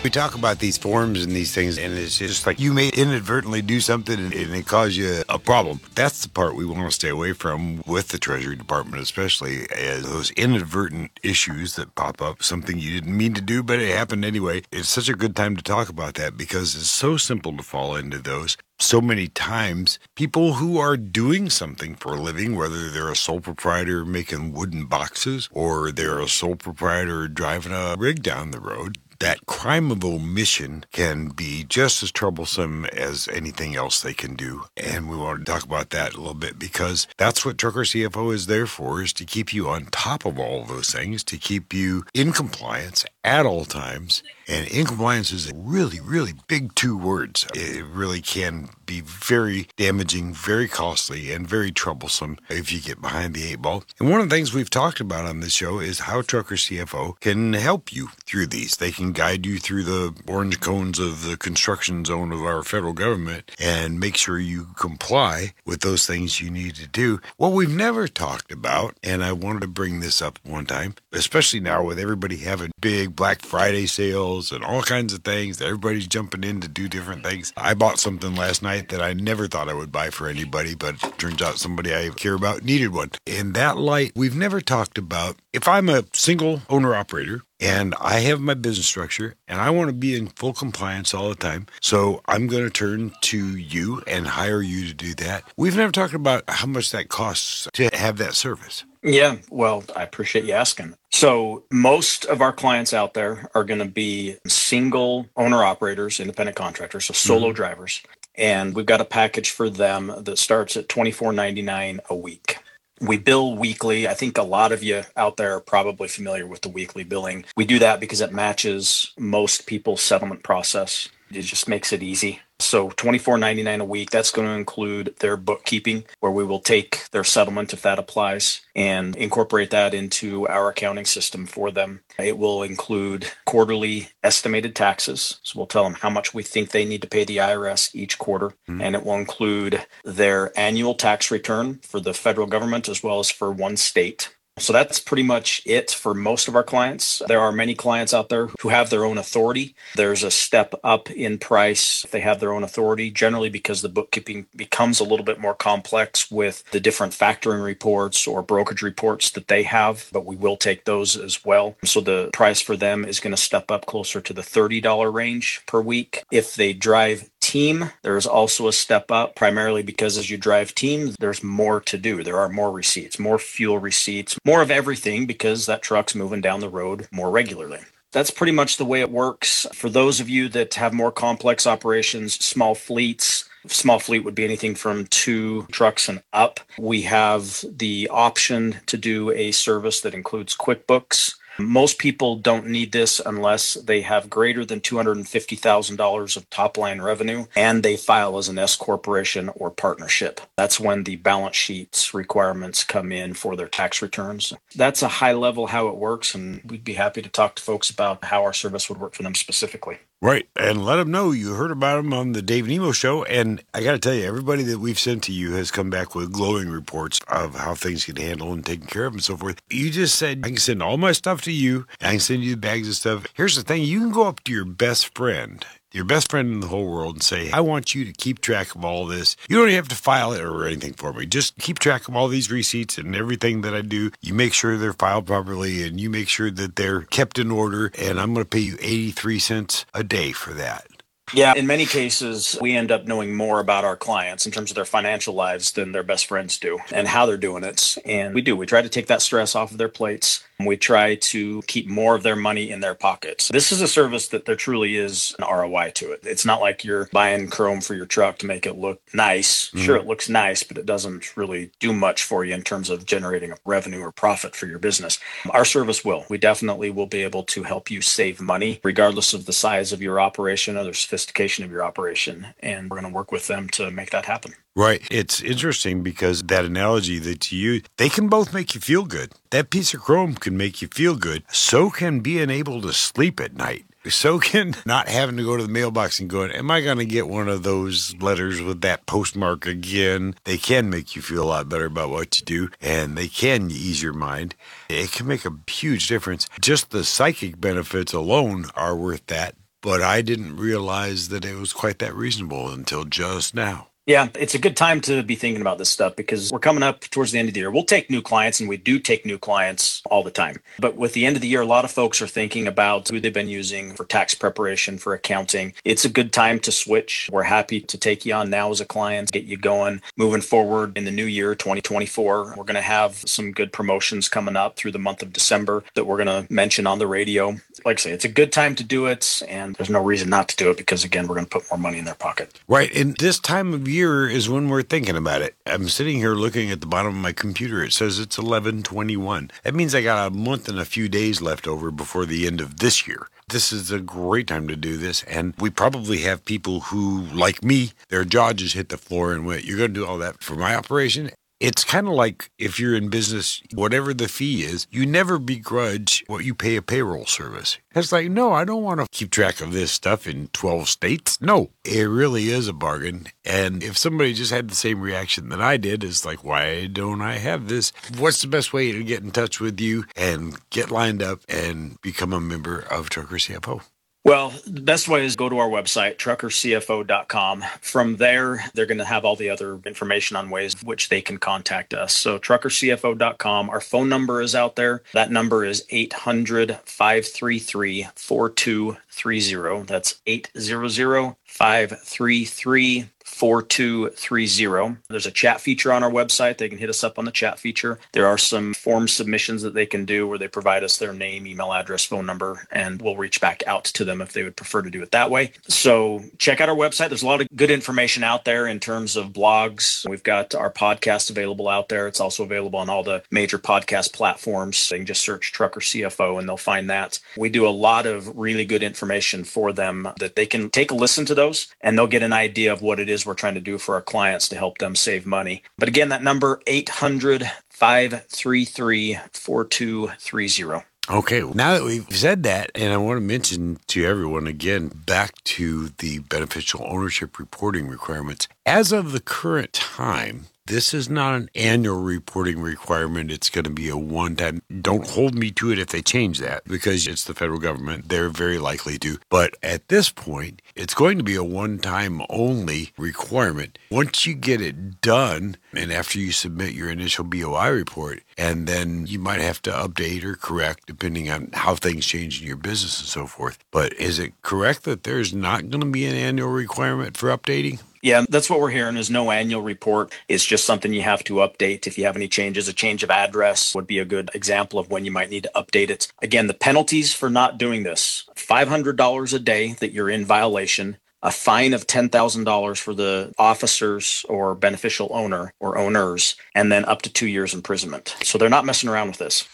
We 0.04 0.10
talk 0.10 0.34
about 0.34 0.58
these 0.58 0.80
forms 0.80 1.24
and 1.24 1.36
these 1.36 1.54
things, 1.54 1.78
and 1.78 1.94
it's 1.96 2.18
just 2.18 2.48
like 2.48 2.60
you 2.60 2.74
may 2.74 2.90
inadvertently 2.90 3.62
do 3.62 3.80
something 3.80 4.18
and 4.18 4.34
it 4.34 4.66
cause 4.66 4.98
you 4.98 5.22
a 5.30 5.38
problem. 5.38 5.80
That's 5.94 6.24
the 6.24 6.30
part 6.30 6.56
we 6.56 6.66
want 6.66 6.90
to 6.90 6.92
stay 6.92 7.10
away 7.10 7.34
from 7.34 7.84
with 7.86 8.08
the 8.08 8.18
Treasury 8.18 8.56
Department, 8.56 9.04
especially 9.04 9.70
as 9.70 10.02
those 10.02 10.32
inadvertent 10.32 11.12
issues 11.22 11.76
that 11.76 11.94
pop 11.94 12.20
up, 12.20 12.42
something 12.42 12.80
you 12.80 13.00
didn't 13.00 13.16
mean 13.16 13.36
to 13.36 13.42
do, 13.42 13.62
but 13.62 13.78
it 13.78 13.96
happened 13.96 14.26
anyway. 14.26 14.64
It's 14.72 14.90
such 14.90 15.08
a 15.08 15.14
good 15.14 15.36
time 15.36 15.56
to 15.56 15.62
talk 15.62 15.88
about 15.88 16.16
that 16.16 16.36
because 16.36 16.74
it's 16.74 16.90
so 16.90 17.16
simple 17.16 17.56
to 17.56 17.62
fall 17.62 17.96
into 17.96 18.18
those 18.18 18.58
so 18.80 19.02
many 19.02 19.28
times 19.28 20.00
people 20.16 20.54
who 20.54 20.80
are 20.80 20.98
doing 20.98 21.48
something 21.52 21.94
for 21.94 22.16
a 22.16 22.20
living, 22.20 22.56
whether 22.56 22.90
they're 22.90 23.12
a 23.12 23.16
sole 23.16 23.40
proprietor 23.40 24.04
making 24.04 24.52
wooden 24.52 24.86
boxes 24.86 25.48
or 25.52 25.92
they're 25.92 26.20
a 26.20 26.28
sole 26.28 26.56
proprietor 26.56 27.28
driving 27.28 27.72
a 27.72 27.96
rig 28.00 28.24
down 28.24 28.50
the 28.50 28.60
road, 28.60 28.98
that 29.22 29.46
crime 29.46 29.92
of 29.92 30.04
omission 30.04 30.84
can 30.92 31.30
be 31.30 31.64
just 31.64 32.02
as 32.02 32.12
troublesome 32.12 32.86
as 32.86 33.28
anything 33.28 33.76
else 33.76 34.02
they 34.02 34.16
can 34.16 34.36
do. 34.36 34.64
And 34.76 35.10
we 35.10 35.16
want 35.16 35.46
to 35.46 35.52
talk 35.52 35.64
about 35.64 35.92
that 35.92 36.16
a 36.16 36.18
little 36.18 36.34
bit 36.34 36.58
because 36.58 37.08
that's 37.18 37.46
what 37.46 37.60
Trucker 37.60 37.82
CFO 37.82 38.34
is 38.34 38.48
there 38.48 38.66
for, 38.66 39.02
is 39.04 39.14
to 39.14 39.26
keep 39.26 39.54
you 39.54 39.70
on 39.70 39.86
top 39.86 40.26
of 40.26 40.40
all 40.40 40.64
of 40.64 40.70
those 40.70 40.92
things, 40.92 41.24
to 41.26 41.38
keep 41.38 41.72
you 41.72 42.04
in 42.16 42.32
compliance 42.32 43.06
at 43.24 43.46
all 43.46 43.66
times. 43.66 44.24
And 44.48 44.68
in 44.68 44.86
compliance 44.86 45.32
is 45.32 45.50
a 45.50 45.56
really, 45.56 46.00
really 46.00 46.34
big 46.48 46.74
two 46.76 46.98
words. 46.98 47.46
It 47.54 47.86
really 47.86 48.22
can 48.22 48.70
be 48.86 49.02
very 49.02 49.68
damaging, 49.78 50.34
very 50.34 50.68
costly, 50.68 51.32
and 51.32 51.48
very 51.48 51.72
troublesome 51.72 52.38
if 52.50 52.74
you 52.74 52.82
get 52.82 53.02
behind 53.02 53.34
the 53.34 53.52
eight 53.52 53.62
ball. 53.62 53.84
And 54.00 54.10
one 54.10 54.20
of 54.20 54.30
the 54.30 54.36
things 54.36 54.54
we've 54.54 54.70
talked 54.70 55.00
about 55.00 55.26
on 55.26 55.40
this 55.40 55.54
show 55.54 55.80
is 55.80 56.00
how 56.00 56.22
Trucker 56.22 56.56
CFO 56.56 57.20
can 57.22 57.54
help 57.54 57.94
you 57.94 58.10
through 58.26 58.48
these. 58.48 58.76
They 58.76 58.92
can 58.92 59.11
guide 59.14 59.46
you 59.46 59.60
through 59.60 59.84
the 59.84 60.14
orange 60.28 60.60
cones 60.60 61.00
of 61.00 61.24
the 61.24 61.38
construction 61.38 62.06
zone 62.06 62.32
of 62.32 62.44
our 62.44 62.64
federal 62.64 62.94
government 62.94 63.52
and 63.60 64.00
make 64.00 64.18
sure 64.18 64.40
you 64.40 64.68
comply 64.78 65.54
with 65.66 65.82
those 65.82 66.06
things 66.06 66.42
you 66.42 66.50
need 66.50 66.76
to 66.76 66.88
do. 66.88 67.20
What 67.38 67.52
we've 67.52 67.74
never 67.74 68.08
talked 68.08 68.52
about, 68.52 68.98
and 69.04 69.24
I 69.24 69.32
wanted 69.32 69.62
to 69.62 69.68
bring 69.68 70.00
this 70.00 70.22
up 70.22 70.40
one 70.44 70.66
time, 70.66 70.96
especially 71.12 71.60
now 71.60 71.84
with 71.84 72.00
everybody 72.00 72.38
having 72.38 72.72
big 72.80 73.16
Black 73.16 73.42
Friday 73.42 73.86
sales 73.86 74.52
and 74.52 74.64
all 74.64 74.82
kinds 74.82 75.14
of 75.14 75.24
things, 75.24 75.62
everybody's 75.62 76.08
jumping 76.08 76.44
in 76.44 76.62
to 76.62 76.68
do 76.68 76.88
different 76.88 77.24
things. 77.24 77.54
I 77.56 77.74
bought 77.74 78.00
something 78.00 78.36
last 78.36 78.62
night 78.62 78.90
that 78.90 79.02
I 79.02 79.14
never 79.14 79.48
thought 79.48 79.70
I 79.70 79.74
would 79.74 79.92
buy 79.92 80.10
for 80.10 80.28
anybody, 80.28 80.76
but 80.76 80.98
turns 81.18 81.42
out 81.42 81.60
somebody 81.60 81.94
I 81.94 82.10
care 82.10 82.34
about 82.34 82.64
needed 82.64 82.94
one. 82.94 83.12
In 83.26 83.54
that 83.54 83.78
light, 83.78 84.14
we've 84.16 84.36
never 84.36 84.62
talked 84.62 84.98
about 84.98 85.38
if 85.54 85.68
I'm 85.68 85.90
a 85.90 86.04
single 86.14 86.62
owner 86.70 86.96
operator 86.96 87.44
and 87.62 87.94
I 88.02 88.20
have 88.22 88.42
my 88.42 88.56
business 88.56 88.88
structure 88.88 89.36
and 89.48 89.62
I 89.62 89.70
want 89.70 89.90
to 89.90 89.94
be 89.94 90.18
in 90.18 90.28
full 90.28 90.54
compliance 90.54 91.14
all 91.14 91.30
the 91.30 91.36
time. 91.36 91.68
So 91.80 92.22
I'm 92.28 92.48
going 92.48 92.64
to 92.64 92.70
turn 92.70 93.14
to 93.22 93.58
you 93.58 94.02
and 94.08 94.28
hire 94.28 94.62
you 94.62 94.88
to 94.88 94.94
do 94.94 95.14
that. 95.16 95.44
We've 95.56 95.78
never 95.78 95.92
talked 95.92 96.16
about 96.16 96.44
how 96.48 96.66
much 96.66 96.92
that 96.92 97.10
costs 97.10 97.70
to 97.74 97.90
have 97.94 98.18
that 98.18 98.34
service. 98.34 98.84
Yeah, 99.04 99.38
well, 99.50 99.84
I 99.96 100.04
appreciate 100.04 100.46
you 100.46 100.54
asking. 100.54 100.94
So, 101.12 101.64
most 101.72 102.26
of 102.26 102.40
our 102.40 102.54
clients 102.54 102.94
out 102.94 103.16
there 103.16 103.50
are 103.56 103.64
going 103.64 103.80
to 103.80 103.86
be 103.86 104.38
single 104.46 105.28
owner 105.36 105.64
operators, 105.64 106.20
independent 106.20 106.56
contractors, 106.56 107.06
so 107.06 107.14
solo 107.14 107.48
mm-hmm. 107.48 107.56
drivers. 107.56 108.04
And 108.36 108.76
we've 108.76 108.86
got 108.86 109.02
a 109.02 109.06
package 109.06 109.50
for 109.50 109.72
them 109.72 110.14
that 110.20 110.38
starts 110.38 110.78
at 110.78 110.88
$24.99 110.88 112.00
a 112.10 112.16
week. 112.16 112.58
We 113.02 113.18
bill 113.18 113.58
weekly. 113.58 114.08
I 114.08 114.14
think 114.14 114.38
a 114.38 114.44
lot 114.44 114.72
of 114.72 114.84
you 114.84 115.02
out 115.18 115.38
there 115.38 115.56
are 115.56 115.60
probably 115.60 116.08
familiar 116.08 116.46
with 116.46 116.62
the 116.62 116.70
weekly 116.70 117.04
billing. 117.04 117.46
We 117.58 117.66
do 117.66 117.80
that 117.80 118.00
because 118.00 118.22
it 118.22 118.32
matches 118.32 119.12
most 119.18 119.66
people's 119.66 120.02
settlement 120.02 120.44
process. 120.44 121.10
It 121.36 121.44
just 121.44 121.68
makes 121.68 121.94
it 121.94 122.04
easy. 122.04 122.42
So 122.60 122.90
$24.99 122.92 123.80
a 123.80 123.86
week, 123.86 124.12
that's 124.12 124.32
going 124.32 124.48
to 124.48 124.54
include 124.54 125.16
their 125.20 125.36
bookkeeping, 125.36 126.06
where 126.20 126.32
we 126.32 126.44
will 126.44 126.60
take 126.60 127.10
their 127.10 127.24
settlement 127.24 127.74
if 127.74 127.82
that 127.82 127.98
applies 127.98 128.62
and 128.76 129.16
incorporate 129.16 129.72
that 129.72 129.94
into 129.94 130.48
our 130.48 130.70
accounting 130.70 131.06
system 131.06 131.48
for 131.48 131.72
them. 131.72 132.02
It 132.20 132.38
will 132.38 132.62
include 132.62 133.32
quarterly 133.46 134.10
estimated 134.24 134.76
taxes. 134.76 135.40
So 135.42 135.58
we'll 135.58 135.68
tell 135.68 135.84
them 135.84 135.96
how 135.96 136.10
much 136.10 136.34
we 136.34 136.44
think 136.44 136.70
they 136.70 136.86
need 136.86 137.02
to 137.02 137.08
pay 137.08 137.24
the 137.24 137.38
IRS 137.38 137.96
each 137.96 138.20
quarter. 138.20 138.50
Mm-hmm. 138.70 138.82
And 138.82 138.96
it 138.96 139.04
will 139.04 139.16
include 139.16 139.86
their 140.04 140.58
annual 140.58 140.94
tax 140.94 141.32
return 141.32 141.80
for 141.82 142.00
the 142.00 142.14
federal 142.14 142.48
government 142.48 142.88
as 142.88 143.02
well 143.02 143.20
as 143.20 143.32
for 143.32 143.52
one 143.52 143.76
state. 143.76 144.36
So 144.58 144.74
that's 144.74 145.00
pretty 145.00 145.24
much 145.24 145.62
it 145.66 145.92
for 145.92 146.14
most 146.14 146.48
of 146.48 146.56
our 146.56 146.64
clients. 146.64 147.22
There 147.28 147.40
are 147.40 147.52
many 147.52 147.74
clients 147.74 148.14
out 148.14 148.30
there 148.30 148.50
who 148.62 148.70
have 148.70 148.90
their 148.90 149.06
own 149.06 149.18
authority. 149.18 149.76
There's 149.96 150.24
a 150.24 150.32
step 150.32 150.74
up 150.84 151.10
in 151.10 151.38
price 151.38 152.04
if 152.04 152.12
they 152.12 152.20
have 152.20 152.40
their 152.40 152.52
own 152.52 152.64
authority, 152.64 153.12
generally 153.12 153.50
because 153.50 153.82
the 153.82 153.90
bookkeeping 153.90 154.48
becomes 154.56 155.00
a 155.00 155.06
little 155.06 155.26
bit 155.26 155.40
more 155.40 155.56
complex 155.56 156.30
with 156.30 156.64
the 156.72 156.80
different 156.80 157.14
factoring 157.14 157.64
reports 157.64 158.28
or 158.28 158.44
brokerage 158.44 158.82
reports 158.82 159.32
that 159.32 159.48
they 159.48 159.64
have, 159.64 160.10
but 160.12 160.26
we 160.26 160.36
will 160.36 160.58
take 160.58 160.84
those 160.84 161.16
as 161.16 161.46
well. 161.46 161.78
So 161.86 162.02
the 162.02 162.30
price 162.34 162.62
for 162.62 162.76
them 162.76 163.06
is 163.06 163.20
going 163.20 163.36
to 163.36 163.42
step 163.42 163.72
up 163.72 163.86
closer 163.86 164.20
to 164.20 164.34
the 164.34 164.42
$30 164.42 165.14
range 165.14 165.62
per 165.66 165.82
week. 165.82 166.24
If 166.30 166.56
they 166.56 166.74
drive 166.74 167.30
team, 167.42 167.92
there's 168.04 168.26
also 168.26 168.68
a 168.68 168.74
step 168.74 169.12
up, 169.12 169.36
primarily 169.36 169.84
because 169.84 170.18
as 170.18 170.30
you 170.30 170.38
drive 170.38 170.74
team, 170.74 171.14
there's 171.20 171.44
more 171.44 171.82
to 171.82 171.98
do. 171.98 172.24
There 172.24 172.40
are 172.40 172.50
more 172.50 172.72
receipts, 172.72 173.20
more 173.20 173.40
fuel 173.40 173.80
receipts, 173.80 174.38
more 174.46 174.62
of 174.62 174.72
everything 174.72 175.26
because 175.26 175.66
that 175.66 175.82
truck's 175.82 176.16
moving 176.16 176.42
down 176.42 176.60
the 176.60 176.70
road 176.70 177.08
more 177.12 177.32
regularly. 177.32 177.80
That's 178.12 178.32
pretty 178.32 178.52
much 178.52 178.78
the 178.78 178.86
way 178.86 179.02
it 179.02 179.12
works. 179.12 179.66
For 179.74 179.90
those 179.90 180.20
of 180.20 180.30
you 180.30 180.50
that 180.50 180.74
have 180.76 180.94
more 180.94 181.12
complex 181.12 181.66
operations, 181.66 182.34
small 182.34 182.76
fleets, 182.76 183.50
Small 183.68 184.00
fleet 184.00 184.24
would 184.24 184.34
be 184.34 184.44
anything 184.44 184.74
from 184.74 185.06
two 185.08 185.68
trucks 185.72 186.10
and 186.10 186.24
up. 186.34 186.60
We 186.80 187.04
have 187.04 187.64
the 187.70 188.10
option 188.12 188.80
to 188.88 188.98
do 188.98 189.30
a 189.32 189.52
service 189.52 190.02
that 190.02 190.16
includes 190.16 190.56
QuickBooks 190.58 191.36
most 191.66 191.98
people 191.98 192.36
don't 192.36 192.68
need 192.68 192.92
this 192.92 193.20
unless 193.26 193.76
they 193.76 194.02
have 194.02 194.30
greater 194.30 194.66
than 194.66 194.82
$250,000 194.82 196.38
of 196.38 196.50
top 196.50 196.78
line 196.78 197.02
revenue 197.02 197.46
and 197.56 197.84
they 197.84 197.98
file 197.98 198.38
as 198.38 198.50
an 198.50 198.58
S 198.58 198.76
corporation 198.76 199.50
or 199.56 199.70
partnership. 199.70 200.42
That's 200.58 200.80
when 200.80 201.04
the 201.04 201.16
balance 201.18 201.56
sheets 201.56 202.14
requirements 202.14 202.84
come 202.84 203.12
in 203.12 203.34
for 203.34 203.56
their 203.56 203.68
tax 203.68 204.02
returns. 204.02 204.54
That's 204.76 205.02
a 205.02 205.08
high 205.08 205.34
level 205.34 205.68
how 205.68 205.88
it 205.88 205.96
works, 205.96 206.36
and 206.36 206.62
we'd 206.66 206.84
be 206.84 206.94
happy 206.94 207.22
to 207.22 207.30
talk 207.30 207.56
to 207.56 207.64
folks 207.64 207.90
about 207.90 208.26
how 208.26 208.44
our 208.44 208.54
service 208.54 208.90
would 208.90 209.00
work 209.00 209.16
for 209.16 209.24
them 209.24 209.36
specifically. 209.36 210.00
Right. 210.24 210.48
And 210.56 210.86
let 210.86 210.98
them 210.98 211.10
know 211.10 211.32
you 211.32 211.56
heard 211.56 211.72
about 211.72 211.96
them 211.96 212.14
on 212.14 212.34
the 212.34 212.44
Dave 212.44 212.68
Nemo 212.68 212.92
show. 212.92 213.24
And 213.24 213.64
I 213.74 213.82
got 213.82 213.94
to 213.94 214.00
tell 214.00 214.14
you, 214.14 214.24
everybody 214.24 214.62
that 214.64 214.78
we've 214.78 215.00
sent 215.00 215.24
to 215.24 215.32
you 215.32 215.54
has 215.54 215.72
come 215.72 215.90
back 215.90 216.14
with 216.14 216.32
glowing 216.32 216.70
reports 216.70 217.20
of 217.28 217.56
how 217.56 217.74
things 217.74 218.06
get 218.06 218.20
handled 218.20 218.54
and 218.54 218.64
taken 218.64 218.86
care 218.86 219.08
of 219.08 219.14
and 219.14 219.24
so 219.24 219.36
forth. 219.36 219.60
You 219.72 219.90
just 219.90 220.14
said, 220.14 220.42
I 220.44 220.50
can 220.50 220.58
send 220.58 220.84
all 220.84 220.98
my 220.98 221.12
stuff 221.12 221.42
to 221.44 221.51
you. 221.52 221.86
I 222.02 222.12
can 222.12 222.20
send 222.20 222.44
you 222.44 222.52
the 222.52 222.58
bags 222.58 222.88
of 222.88 222.96
stuff. 222.96 223.28
Here's 223.34 223.56
the 223.56 223.64
thing 223.64 223.84
you 223.84 224.00
can 224.00 224.12
go 224.12 224.28
up 224.28 224.44
to 224.44 224.52
your 224.52 224.66
best 224.66 225.16
friend 225.16 225.66
your 225.92 226.06
best 226.06 226.32
friend 226.32 226.54
in 226.54 226.60
the 226.62 226.68
whole 226.68 226.90
world 226.90 227.16
and 227.16 227.24
say, 227.24 227.52
I 227.52 227.60
want 227.60 227.94
you 227.94 228.06
to 228.06 228.14
keep 228.14 228.40
track 228.40 228.76
of 228.76 228.86
all 228.86 229.06
this. 229.06 229.36
You 229.50 229.58
don't 229.58 229.72
have 229.72 229.90
to 229.90 229.96
file 229.96 230.32
it 230.32 230.42
or 230.42 230.66
anything 230.66 230.94
for 230.94 231.12
me. 231.12 231.26
Just 231.26 231.58
keep 231.58 231.80
track 231.80 232.08
of 232.08 232.16
all 232.16 232.28
these 232.28 232.50
receipts 232.50 232.98
and 232.98 233.16
everything 233.16 233.62
that 233.62 233.74
I 233.74 233.82
do. 233.82 234.12
You 234.22 234.34
make 234.34 234.54
sure 234.54 234.78
they're 234.78 234.94
filed 234.94 235.28
properly 235.28 235.84
and 235.84 236.00
you 236.00 236.10
make 236.10 236.30
sure 236.30 236.50
that 236.50 236.78
they're 236.78 237.02
kept 237.02 237.38
in 237.38 237.52
order. 237.52 237.92
And 237.98 238.20
I'm 238.20 238.34
going 238.34 238.46
to 238.46 238.50
pay 238.50 238.60
you 238.60 238.78
83 238.80 239.40
cents 239.40 239.86
a 239.94 240.04
day 240.04 240.32
for 240.32 240.54
that. 240.54 240.88
Yeah, 241.34 241.54
in 241.56 241.66
many 241.66 241.86
cases, 241.86 242.58
we 242.60 242.76
end 242.76 242.92
up 242.92 243.06
knowing 243.06 243.36
more 243.36 243.60
about 243.60 243.86
our 243.86 243.96
clients 243.96 244.46
in 244.46 244.52
terms 244.52 244.72
of 244.72 244.76
their 244.76 244.86
financial 244.86 245.34
lives 245.34 245.72
than 245.72 245.92
their 245.92 246.04
best 246.04 246.26
friends 246.26 246.60
do 246.60 246.80
and 246.92 247.08
how 247.08 247.26
they're 247.26 247.38
doing 247.38 247.64
it. 247.64 247.98
And 248.06 248.34
we 248.34 248.42
do. 248.42 248.56
We 248.56 248.66
try 248.66 248.82
to 248.82 248.90
take 248.90 249.08
that 249.08 249.22
stress 249.22 249.56
off 249.56 249.72
of 249.72 249.78
their 249.78 249.88
plates 249.88 250.44
we 250.66 250.78
try 250.78 251.16
to 251.16 251.62
keep 251.68 251.88
more 251.88 252.16
of 252.16 252.24
their 252.24 252.36
money 252.36 252.70
in 252.72 252.80
their 252.80 252.96
pockets. 252.96 253.50
This 253.50 253.72
is 253.72 253.82
a 253.82 253.88
service 253.88 254.28
that 254.30 254.46
there 254.46 254.56
truly 254.56 254.96
is 254.96 255.36
an 255.40 255.46
ROI 255.46 255.92
to 255.96 256.12
it. 256.12 256.22
It's 256.24 256.46
not 256.46 256.62
like 256.62 256.84
you're 256.84 257.10
buying 257.12 257.50
chrome 257.50 257.82
for 257.82 257.96
your 257.96 258.06
truck 258.06 258.38
to 258.40 258.46
make 258.46 258.66
it 258.66 258.78
look 258.78 259.02
nice. 259.14 259.70
Mm-hmm. 259.70 259.80
Sure, 259.80 259.96
it 259.96 260.08
looks 260.08 260.30
nice, 260.30 260.64
but 260.64 260.78
it 260.78 260.86
doesn't 260.86 261.36
really 261.36 261.72
do 261.80 261.94
much 261.94 262.24
for 262.24 262.44
you 262.46 262.54
in 262.54 262.64
terms 262.64 262.90
of 262.90 263.06
generating 263.06 263.52
a 263.52 263.58
revenue 263.66 264.02
or 264.02 264.12
profit 264.12 264.56
for 264.56 264.66
your 264.66 264.80
business. 264.80 265.20
Our 265.50 265.66
service 265.66 266.04
will. 266.06 266.26
We 266.30 266.38
definitely 266.38 266.90
will 266.90 267.08
be 267.08 267.24
able 267.24 267.44
to 267.44 267.64
help 267.64 267.90
you 267.92 268.02
save 268.02 268.42
money, 268.42 268.80
regardless 268.84 269.34
of 269.34 269.46
the 269.46 269.54
size 269.54 269.92
of 269.92 270.02
your 270.02 270.20
operation 270.20 270.78
or 270.78 270.84
the 270.84 270.94
sophistication 271.12 271.66
of 271.66 271.72
your 271.72 271.84
operation. 271.84 272.48
And 272.62 272.90
we're 272.90 273.02
going 273.02 273.12
to 273.12 273.16
work 273.16 273.34
with 273.34 273.48
them 273.48 273.68
to 273.70 273.92
make 273.92 274.12
that 274.12 274.26
happen. 274.26 274.54
Right. 274.76 275.06
It's 275.12 275.42
interesting 275.42 276.04
because 276.04 276.42
that 276.44 276.64
analogy 276.64 277.20
that 277.20 277.52
you 277.52 277.60
use, 277.60 277.84
they 277.98 278.08
can 278.08 278.30
both 278.30 278.54
make 278.54 278.74
you 278.74 278.80
feel 278.80 279.04
good. 279.04 279.34
That 279.50 279.70
piece 279.70 279.94
of 279.94 280.00
chrome 280.00 280.36
can 280.36 280.56
make 280.56 280.82
you 280.82 280.88
feel 280.88 281.18
good. 281.18 281.44
So 281.50 281.90
can 281.90 282.22
being 282.22 282.50
able 282.50 282.82
to 282.82 282.94
sleep 282.94 283.42
at 283.42 283.58
night. 283.58 283.84
So 284.08 284.40
can 284.52 284.74
not 284.86 285.10
having 285.10 285.36
to 285.36 285.44
go 285.44 285.58
to 285.58 285.64
the 285.64 285.70
mailbox 285.70 286.22
and 286.22 286.30
going, 286.30 286.52
Am 286.52 286.72
I 286.72 286.80
going 286.80 286.98
to 287.00 287.06
get 287.06 287.28
one 287.28 287.50
of 287.50 287.64
those 287.64 288.16
letters 288.22 288.62
with 288.62 288.80
that 288.82 289.06
postmark 289.06 289.66
again? 289.66 290.36
They 290.46 290.58
can 290.58 290.90
make 290.90 291.14
you 291.18 291.22
feel 291.22 291.44
a 291.44 291.52
lot 291.52 291.68
better 291.68 291.86
about 291.86 292.10
what 292.10 292.40
you 292.40 292.46
do 292.46 292.70
and 292.80 293.18
they 293.18 293.28
can 293.28 293.70
ease 293.70 294.02
your 294.02 294.14
mind. 294.14 294.56
It 294.90 295.12
can 295.12 295.28
make 295.28 295.44
a 295.44 295.54
huge 295.68 296.08
difference. 296.08 296.48
Just 296.62 296.92
the 296.92 297.04
psychic 297.04 297.60
benefits 297.60 298.14
alone 298.14 298.68
are 298.76 298.96
worth 298.96 299.28
that. 299.28 299.56
But 299.82 300.02
I 300.02 300.22
didn't 300.22 300.58
realize 300.58 301.30
that 301.30 301.46
it 301.46 301.56
was 301.56 301.74
quite 301.74 302.00
that 302.00 302.16
reasonable 302.16 302.70
until 302.70 303.04
just 303.04 303.56
now. 303.56 303.91
Yeah, 304.08 304.30
it's 304.34 304.56
a 304.56 304.60
good 304.60 304.76
time 304.76 305.00
to 305.02 305.22
be 305.22 305.36
thinking 305.36 305.62
about 305.62 305.78
this 305.78 305.90
stuff 305.90 306.16
because 306.16 306.52
we're 306.52 306.58
coming 306.58 306.82
up 306.82 307.02
towards 307.02 307.32
the 307.32 307.40
end 307.40 307.50
of 307.50 307.54
the 307.54 307.60
year. 307.60 307.70
We'll 307.70 307.84
take 307.84 308.10
new 308.10 308.22
clients 308.22 308.60
and 308.60 308.68
we 308.68 308.78
do 308.78 308.98
take 308.98 309.28
new 309.28 309.38
clients 309.38 310.02
all 310.10 310.24
the 310.24 310.32
time. 310.32 310.60
But 310.80 310.96
with 310.96 311.14
the 311.14 311.24
end 311.26 311.36
of 311.36 311.44
the 311.44 311.48
year, 311.48 311.62
a 311.62 311.68
lot 311.68 311.86
of 311.86 311.92
folks 311.92 312.20
are 312.20 312.28
thinking 312.28 312.68
about 312.68 313.08
who 313.08 313.20
they've 313.20 313.32
been 313.32 313.48
using 313.48 313.94
for 313.94 314.06
tax 314.06 314.34
preparation, 314.34 314.98
for 314.98 315.14
accounting. 315.14 315.74
It's 315.86 316.04
a 316.04 316.10
good 316.10 316.34
time 316.34 316.60
to 316.62 316.72
switch. 316.72 317.30
We're 317.32 317.44
happy 317.44 317.80
to 317.80 317.98
take 317.98 318.26
you 318.26 318.34
on 318.34 318.50
now 318.50 318.72
as 318.72 318.82
a 318.82 318.86
client, 318.86 319.32
get 319.32 319.46
you 319.46 319.56
going. 319.56 320.02
Moving 320.18 320.42
forward 320.42 320.98
in 320.98 321.06
the 321.06 321.12
new 321.12 321.26
year, 321.26 321.54
2024, 321.54 322.56
we're 322.58 322.64
going 322.64 322.74
to 322.74 322.82
have 322.82 323.16
some 323.28 323.52
good 323.52 323.72
promotions 323.72 324.30
coming 324.30 324.56
up 324.56 324.78
through 324.78 324.92
the 324.92 325.00
month 325.00 325.22
of 325.22 325.32
December 325.32 325.84
that 325.94 326.06
we're 326.06 326.24
going 326.24 326.46
to 326.48 326.52
mention 326.52 326.88
on 326.88 326.98
the 326.98 327.08
radio. 327.08 327.56
Like 327.86 328.00
I 328.00 328.02
say, 328.02 328.12
it's 328.12 328.26
a 328.26 328.30
good 328.30 328.52
time 328.52 328.74
to 328.76 328.84
do 328.84 329.06
it 329.06 329.44
and 329.48 329.76
there's 329.76 329.92
no 329.92 330.04
reason 330.04 330.30
not 330.30 330.50
to 330.50 330.56
do 330.56 330.72
it 330.72 330.78
because, 330.78 331.04
again, 331.04 331.28
we're 331.28 331.36
going 331.36 331.46
to 331.46 331.52
put 331.52 331.70
more 331.70 331.78
money 331.78 332.00
in 332.00 332.06
their 332.06 332.16
pocket. 332.16 332.60
Right. 332.68 332.92
And 332.96 333.16
this 333.18 333.40
time 333.40 333.76
of 333.76 333.88
year 333.88 333.91
is 333.92 334.50
when 334.50 334.70
we're 334.70 334.82
thinking 334.82 335.18
about 335.18 335.42
it. 335.42 335.56
I'm 335.66 335.90
sitting 335.90 336.18
here 336.18 336.34
looking 336.34 336.72
at 336.72 336.80
the 336.82 336.88
bottom 336.88 337.16
of 337.16 337.22
my 337.22 337.34
computer. 337.34 337.84
It 337.84 337.94
says 337.94 338.20
it's 338.20 338.38
1121. 338.38 339.52
That 339.64 339.76
means 339.76 339.94
I 339.94 340.02
got 340.02 340.28
a 340.28 340.36
month 340.36 340.70
and 340.70 340.80
a 340.80 340.86
few 340.86 341.10
days 341.10 341.42
left 341.42 341.68
over 341.68 341.92
before 341.92 342.26
the 342.26 342.48
end 342.48 342.62
of 342.62 342.78
this 342.78 343.08
year. 343.08 343.28
This 343.50 343.74
is 343.74 343.92
a 343.92 344.00
great 344.00 344.48
time 344.48 344.68
to 344.70 344.76
do 344.78 344.96
this. 344.96 345.24
And 345.24 345.54
we 345.60 345.70
probably 345.70 346.20
have 346.20 346.46
people 346.46 346.80
who, 346.80 347.22
like 347.34 347.64
me, 347.64 347.92
their 348.08 348.24
jaw 348.24 348.54
just 348.54 348.76
hit 348.76 348.90
the 348.90 348.98
floor 348.98 349.34
and 349.34 349.46
went, 349.46 349.66
You're 349.66 349.78
going 349.78 349.94
to 349.94 350.00
do 350.00 350.06
all 350.06 350.18
that 350.20 350.42
for 350.42 350.56
my 350.56 350.76
operation? 350.76 351.32
It's 351.62 351.84
kind 351.84 352.08
of 352.08 352.14
like 352.14 352.50
if 352.58 352.80
you're 352.80 352.96
in 352.96 353.10
business, 353.10 353.62
whatever 353.76 354.16
the 354.16 354.28
fee 354.28 354.64
is, 354.64 354.88
you 354.90 355.06
never 355.06 355.38
begrudge 355.38 356.24
what 356.26 356.44
you 356.44 356.56
pay 356.56 356.76
a 356.76 356.82
payroll 356.82 357.28
service. 357.28 357.78
It's 357.94 358.12
like, 358.12 358.32
no, 358.32 358.52
I 358.52 358.66
don't 358.66 358.82
want 358.82 359.00
to 359.00 359.08
keep 359.12 359.30
track 359.30 359.62
of 359.62 359.72
this 359.72 359.92
stuff 359.92 360.26
in 360.26 360.48
12 360.54 360.90
states. 360.90 361.40
No, 361.40 361.70
it 361.86 362.10
really 362.10 362.50
is 362.50 362.68
a 362.68 362.74
bargain. 362.74 363.28
And 363.46 363.84
if 363.84 363.96
somebody 363.96 364.34
just 364.34 364.52
had 364.52 364.70
the 364.70 364.76
same 364.76 365.02
reaction 365.02 365.50
that 365.50 365.62
I 365.62 365.78
did, 365.78 366.04
it's 366.04 366.26
like, 366.26 366.44
why 366.44 366.88
don't 366.88 367.22
I 367.22 367.38
have 367.38 367.68
this? 367.68 367.94
What's 368.18 368.42
the 368.42 368.48
best 368.48 368.74
way 368.74 368.92
to 368.92 369.04
get 369.04 369.22
in 369.22 369.30
touch 369.30 369.60
with 369.60 369.80
you 369.80 370.06
and 370.16 370.58
get 370.72 370.90
lined 370.90 371.22
up 371.22 371.42
and 371.48 372.02
become 372.02 372.34
a 372.34 372.40
member 372.40 372.80
of 372.90 373.12
Trucker 373.12 373.36
CFO? 373.36 373.84
Well, 374.24 374.54
the 374.68 374.82
best 374.82 375.08
way 375.08 375.26
is 375.26 375.36
go 375.36 375.50
to 375.50 375.58
our 375.58 375.68
website, 375.68 376.18
truckercfo.com. 376.18 377.64
From 377.82 378.18
there, 378.18 378.64
they're 378.76 378.86
going 378.86 379.00
to 379.00 379.04
have 379.04 379.26
all 379.26 379.36
the 379.36 379.50
other 379.50 379.80
information 379.84 380.38
on 380.38 380.52
ways 380.52 380.76
which 380.84 381.10
they 381.10 381.22
can 381.22 381.40
contact 381.40 381.96
us. 381.96 382.16
So, 382.16 382.38
truckercfo.com. 382.38 383.70
Our 383.72 383.82
phone 383.82 384.10
number 384.10 384.40
is 384.40 384.54
out 384.54 384.76
there. 384.76 385.02
That 385.14 385.32
number 385.32 385.66
is 385.66 385.86
800 385.90 386.78
533 386.86 388.08
4230. 388.16 389.86
That's 389.88 390.22
800 390.28 391.36
533 391.44 393.06
4230. 393.42 394.98
There's 395.10 395.26
a 395.26 395.32
chat 395.32 395.62
feature 395.62 395.92
on 395.92 396.04
our 396.04 396.12
website. 396.12 396.60
They 396.60 396.70
can 396.70 396.78
hit 396.78 396.92
us 396.92 397.04
up 397.04 397.18
on 397.18 397.26
the 397.26 397.32
chat 397.32 397.58
feature. 397.58 397.98
There 398.12 398.28
are 398.28 398.38
some 398.38 398.76
form 398.76 399.08
submissions 399.08 399.64
that 399.64 399.74
they 399.74 399.88
can 399.88 400.06
do 400.06 400.28
where 400.28 400.38
they 400.38 400.48
provide 400.48 400.84
us 400.84 400.98
their 400.98 401.12
name, 401.12 401.48
email 401.48 401.74
address, 401.74 402.06
phone 402.06 402.28
number, 402.28 402.68
and 402.72 403.02
we'll 403.02 403.18
reach 403.18 403.42
back 403.42 403.64
out 403.66 403.86
to 403.86 404.06
them 404.06 404.22
if 404.22 404.34
they 404.34 404.44
would 404.44 404.56
prefer 404.56 404.84
to 404.84 404.92
do 404.92 405.02
it 405.02 405.10
that 405.10 405.32
way. 405.32 405.54
So 405.68 406.24
check 406.38 406.62
out 406.62 406.70
our 406.70 406.76
website. 406.76 407.10
There's 407.10 407.24
a 407.24 407.26
lot 407.26 407.42
of 407.42 407.48
good 407.56 407.72
information 407.72 408.24
out 408.24 408.46
there 408.46 408.68
in 408.68 408.80
terms 408.80 409.16
of 409.16 409.34
blogs. 409.34 410.08
We've 410.08 410.22
got 410.22 410.54
our 410.54 410.72
podcast 410.72 411.32
available 411.32 411.68
out 411.68 411.90
there. 411.90 412.08
It's 412.08 412.20
also 412.20 412.44
available 412.44 412.78
on 412.78 412.92
all 412.92 413.02
the 413.02 413.24
major 413.32 413.58
podcast 413.58 414.14
platforms. 414.14 414.88
They 414.90 414.98
can 414.98 415.08
just 415.08 415.24
search 415.24 415.52
Trucker 415.52 415.80
CFO 415.80 416.38
and 416.38 416.48
they'll 416.48 416.58
find 416.58 416.92
that. 416.92 417.18
We 417.36 417.50
do 417.50 417.68
a 417.68 417.70
lot 417.70 418.06
of 418.06 418.38
really 418.38 418.66
good 418.66 418.84
information 418.84 419.46
for 419.46 419.74
them 419.74 420.10
that 420.20 420.36
they 420.36 420.46
can 420.46 420.70
take 420.70 420.92
a 420.92 420.96
listen 420.96 421.26
to 421.26 421.34
those 421.34 421.74
and 421.82 421.98
they'll 421.98 422.06
get 422.06 422.22
an 422.22 422.34
idea 422.34 422.72
of 422.72 422.84
what 422.84 423.00
it 423.00 423.10
is 423.10 423.26
we're 423.32 423.36
trying 423.36 423.56
to 423.56 423.62
do 423.62 423.78
for 423.78 423.96
our 423.96 424.02
clients 424.02 424.50
to 424.50 424.58
help 424.58 424.80
them 424.80 424.94
save 424.94 425.26
money. 425.26 425.64
But 425.78 425.88
again, 425.88 426.10
that 426.10 426.22
number 426.22 426.62
800 426.68 427.50
533 427.70 429.20
4230. 429.32 430.86
Okay, 431.10 431.42
now 431.42 431.74
that 431.74 431.84
we've 431.84 432.06
said 432.16 432.44
that, 432.44 432.72
and 432.76 432.94
I 432.94 432.98
want 432.98 433.18
to 433.18 433.26
mention 433.26 433.80
to 433.88 434.06
everyone 434.06 434.48
again 434.48 434.90
back 434.90 435.42
to 435.46 435.90
the 435.98 436.20
beneficial 436.20 436.86
ownership 436.88 437.40
reporting 437.40 437.88
requirements. 437.88 438.48
As 438.66 438.92
of 438.92 439.14
the 439.14 439.20
current 439.20 439.74
time, 439.74 440.48
this 440.68 440.94
is 440.94 441.10
not 441.10 441.34
an 441.36 441.50
annual 441.56 442.02
reporting 442.02 442.62
requirement. 442.62 443.32
It's 443.32 443.50
going 443.50 443.66
to 443.66 443.70
be 443.70 443.90
a 443.90 443.98
one 443.98 444.36
time. 444.36 444.62
Don't 444.82 445.08
hold 445.08 445.36
me 445.36 445.52
to 445.52 445.72
it 445.72 445.80
if 445.80 445.88
they 445.88 446.02
change 446.02 446.40
that 446.40 446.64
because 446.66 447.08
it's 447.08 447.26
the 447.26 447.34
federal 447.34 447.60
government. 447.60 448.10
They're 448.10 448.30
very 448.30 448.58
likely 448.58 448.98
to. 449.00 449.18
But 449.30 449.56
at 449.64 449.88
this 449.90 450.10
point, 450.10 450.62
it's 450.76 450.94
going 450.94 451.18
to 451.18 451.24
be 451.24 451.36
a 451.36 451.44
one 451.44 451.80
time 451.80 452.22
only 452.30 452.94
requirement. 452.98 453.78
Once 453.90 454.26
you 454.26 454.34
get 454.34 454.62
it 454.62 455.02
done, 455.02 455.58
and 455.74 455.92
after 455.92 456.20
you 456.20 456.32
submit 456.32 456.74
your 456.74 456.90
initial 456.90 457.26
BOI 457.26 457.70
report, 457.70 458.22
and 458.38 458.68
then 458.68 459.06
you 459.08 459.20
might 459.20 459.42
have 459.42 459.62
to 459.64 459.72
update 459.72 460.24
or 460.24 460.36
correct 460.36 460.86
depending 460.88 461.30
on 461.30 461.50
how 461.54 461.76
things 461.76 462.06
change 462.06 462.42
in 462.42 462.48
your 462.48 462.56
business 462.56 463.00
and 463.00 463.10
so 463.10 463.28
forth. 463.28 463.58
But 463.72 463.94
is 463.94 464.20
it 464.20 464.42
correct 464.42 464.84
that 464.84 465.04
there's 465.04 465.34
not 465.34 465.70
going 465.70 465.82
to 465.82 465.88
be 465.88 466.06
an 466.06 466.16
annual 466.16 466.50
requirement 466.50 467.18
for 467.18 467.36
updating? 467.36 467.82
Yeah, 468.02 468.26
that's 468.30 468.50
what 468.50 468.60
we're 468.60 468.72
hearing 468.72 468.98
is 468.98 469.12
no 469.12 469.30
annual 469.30 469.62
report. 469.62 470.12
It's 470.28 470.46
just 470.46 470.66
something 470.66 470.92
you 470.92 471.04
have 471.04 471.24
to 471.26 471.36
update. 471.36 471.86
If 471.86 471.98
you 471.98 472.06
have 472.06 472.16
any 472.16 472.28
changes, 472.28 472.68
a 472.68 472.74
change 472.74 473.04
of 473.04 473.12
address 473.12 473.76
would 473.76 473.86
be 473.86 474.00
a 474.00 474.06
good 474.06 474.32
example 474.34 474.80
of 474.80 474.90
when 474.90 475.06
you 475.06 475.12
might 475.12 475.30
need 475.30 475.44
to 475.44 475.52
update 475.56 475.92
it. 475.92 476.12
Again, 476.22 476.48
the 476.48 476.56
penalties 476.56 477.14
for 477.14 477.30
not 477.30 477.60
doing 477.60 477.84
this 477.84 478.26
$500 478.36 479.34
a 479.34 479.40
day 479.40 479.74
that 479.74 479.92
you're 479.92 480.10
in 480.10 480.26
violation, 480.26 480.98
a 481.22 481.32
fine 481.32 481.74
of 481.74 481.86
$10,000 481.86 482.78
for 482.80 482.94
the 482.96 483.32
officers 483.38 484.26
or 484.28 484.56
beneficial 484.56 485.10
owner 485.12 485.54
or 485.60 485.78
owners, 485.78 486.36
and 486.56 486.72
then 486.72 486.86
up 486.86 487.04
to 487.04 487.14
two 487.14 487.28
years 487.28 487.54
imprisonment. 487.54 488.16
So 488.24 488.40
they're 488.40 488.50
not 488.50 488.66
messing 488.66 488.90
around 488.90 489.10
with 489.10 489.20
this. 489.20 489.48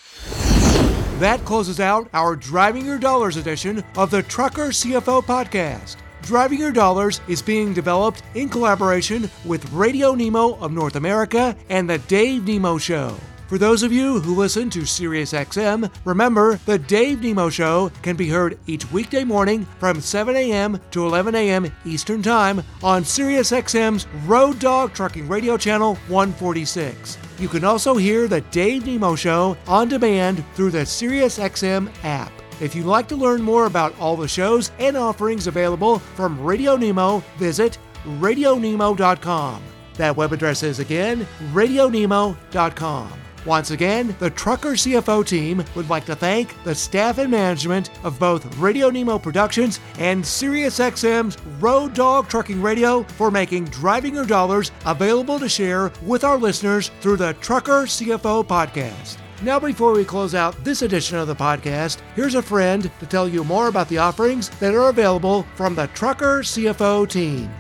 That 1.20 1.44
closes 1.44 1.82
out 1.82 2.08
our 2.14 2.36
Driving 2.36 2.86
Your 2.86 3.00
Dollars 3.00 3.36
edition 3.36 3.84
of 3.98 4.10
the 4.12 4.24
Trucker 4.24 4.68
CFO 4.68 5.22
podcast. 5.24 5.98
Driving 6.28 6.60
Your 6.60 6.74
Dollars 6.74 7.22
is 7.30 7.42
being 7.42 7.74
developed 7.74 8.22
in 8.36 8.50
collaboration 8.50 9.30
with 9.46 9.72
Radio 9.72 10.14
Nemo 10.14 10.56
of 10.56 10.74
North 10.74 10.98
America 10.98 11.56
and 11.70 11.90
The 11.90 12.00
Dave 12.00 12.46
Nemo 12.46 12.78
Show. 12.78 13.16
For 13.48 13.58
those 13.58 13.82
of 13.82 13.94
you 13.94 14.20
who 14.20 14.36
listen 14.36 14.70
to 14.72 14.82
SiriusXM, 14.82 15.90
remember 16.04 16.60
the 16.66 16.80
Dave 16.80 17.24
Nemo 17.24 17.50
Show 17.50 17.94
can 18.02 18.18
be 18.18 18.28
heard 18.28 18.60
each 18.68 18.92
weekday 18.92 19.24
morning 19.24 19.66
from 19.80 20.02
7 20.02 20.36
a.m. 20.36 20.82
to 20.92 21.06
11 21.06 21.34
a.m. 21.34 21.72
Eastern 21.86 22.22
Time 22.22 22.62
on 22.84 23.04
SiriusXM's 23.04 24.06
Road 24.26 24.60
Dog 24.60 24.92
Trucking 24.94 25.30
Radio 25.30 25.56
Channel 25.56 25.96
146. 26.10 27.18
You 27.40 27.48
can 27.48 27.64
also 27.64 27.96
hear 27.96 28.28
the 28.28 28.42
Dave 28.42 28.86
Nemo 28.86 29.16
Show 29.16 29.56
on 29.66 29.88
demand 29.88 30.44
through 30.56 30.72
the 30.72 30.80
SiriusXM 30.80 31.90
app. 32.04 32.37
If 32.60 32.74
you'd 32.76 32.86
like 32.86 33.08
to 33.10 33.16
learn 33.16 33.42
more 33.42 33.68
about 33.68 33.98
all 34.00 34.16
the 34.16 34.28
shows 34.28 34.72
and 34.80 34.98
offerings 34.98 35.48
available 35.48 36.00
from 36.00 36.42
Radio 36.44 36.76
Nemo, 36.76 37.20
visit 37.38 37.78
radionemo.com. 38.20 39.62
That 39.94 40.16
web 40.18 40.34
address 40.34 40.64
is 40.64 40.80
again 40.80 41.28
radionemo.com. 41.54 43.14
Once 43.46 43.72
again, 43.72 44.14
the 44.20 44.30
Trucker 44.30 44.72
CFO 44.72 45.26
team 45.26 45.64
would 45.76 45.90
like 45.90 46.06
to 46.06 46.16
thank 46.16 46.62
the 46.64 46.76
staff 46.76 47.18
and 47.18 47.32
management 47.32 47.90
of 48.04 48.20
both 48.20 48.58
Radio 48.58 48.90
Nemo 48.90 49.18
Productions 49.18 49.80
and 50.00 50.22
SiriusXM's 50.22 51.38
Road 51.62 51.94
Dog 51.94 52.28
Trucking 52.28 52.62
Radio 52.62 53.04
for 53.04 53.32
making 53.32 53.66
Driving 53.66 54.16
Your 54.16 54.26
Dollars 54.26 54.72
available 54.86 55.40
to 55.40 55.48
share 55.48 55.94
with 56.02 56.26
our 56.26 56.38
listeners 56.38 56.92
through 57.00 57.18
the 57.18 57.34
Trucker 57.36 57.84
CFO 57.84 58.46
podcast. 58.46 59.18
Now, 59.44 59.60
before 59.60 59.94
we 59.94 60.04
close 60.04 60.34
out 60.34 60.64
this 60.64 60.82
edition 60.82 61.16
of 61.18 61.28
the 61.28 61.36
podcast, 61.36 62.00
here's 62.16 62.34
a 62.34 62.42
friend 62.42 62.90
to 63.00 63.06
tell 63.06 63.28
you 63.28 63.44
more 63.44 63.68
about 63.68 63.88
the 63.88 64.00
offerings 64.00 64.50
that 64.60 64.74
are 64.74 64.90
available 64.90 65.44
from 65.56 65.76
the 65.76 65.86
Trucker 65.88 66.40
CFO 66.40 67.08
team. 67.08 67.52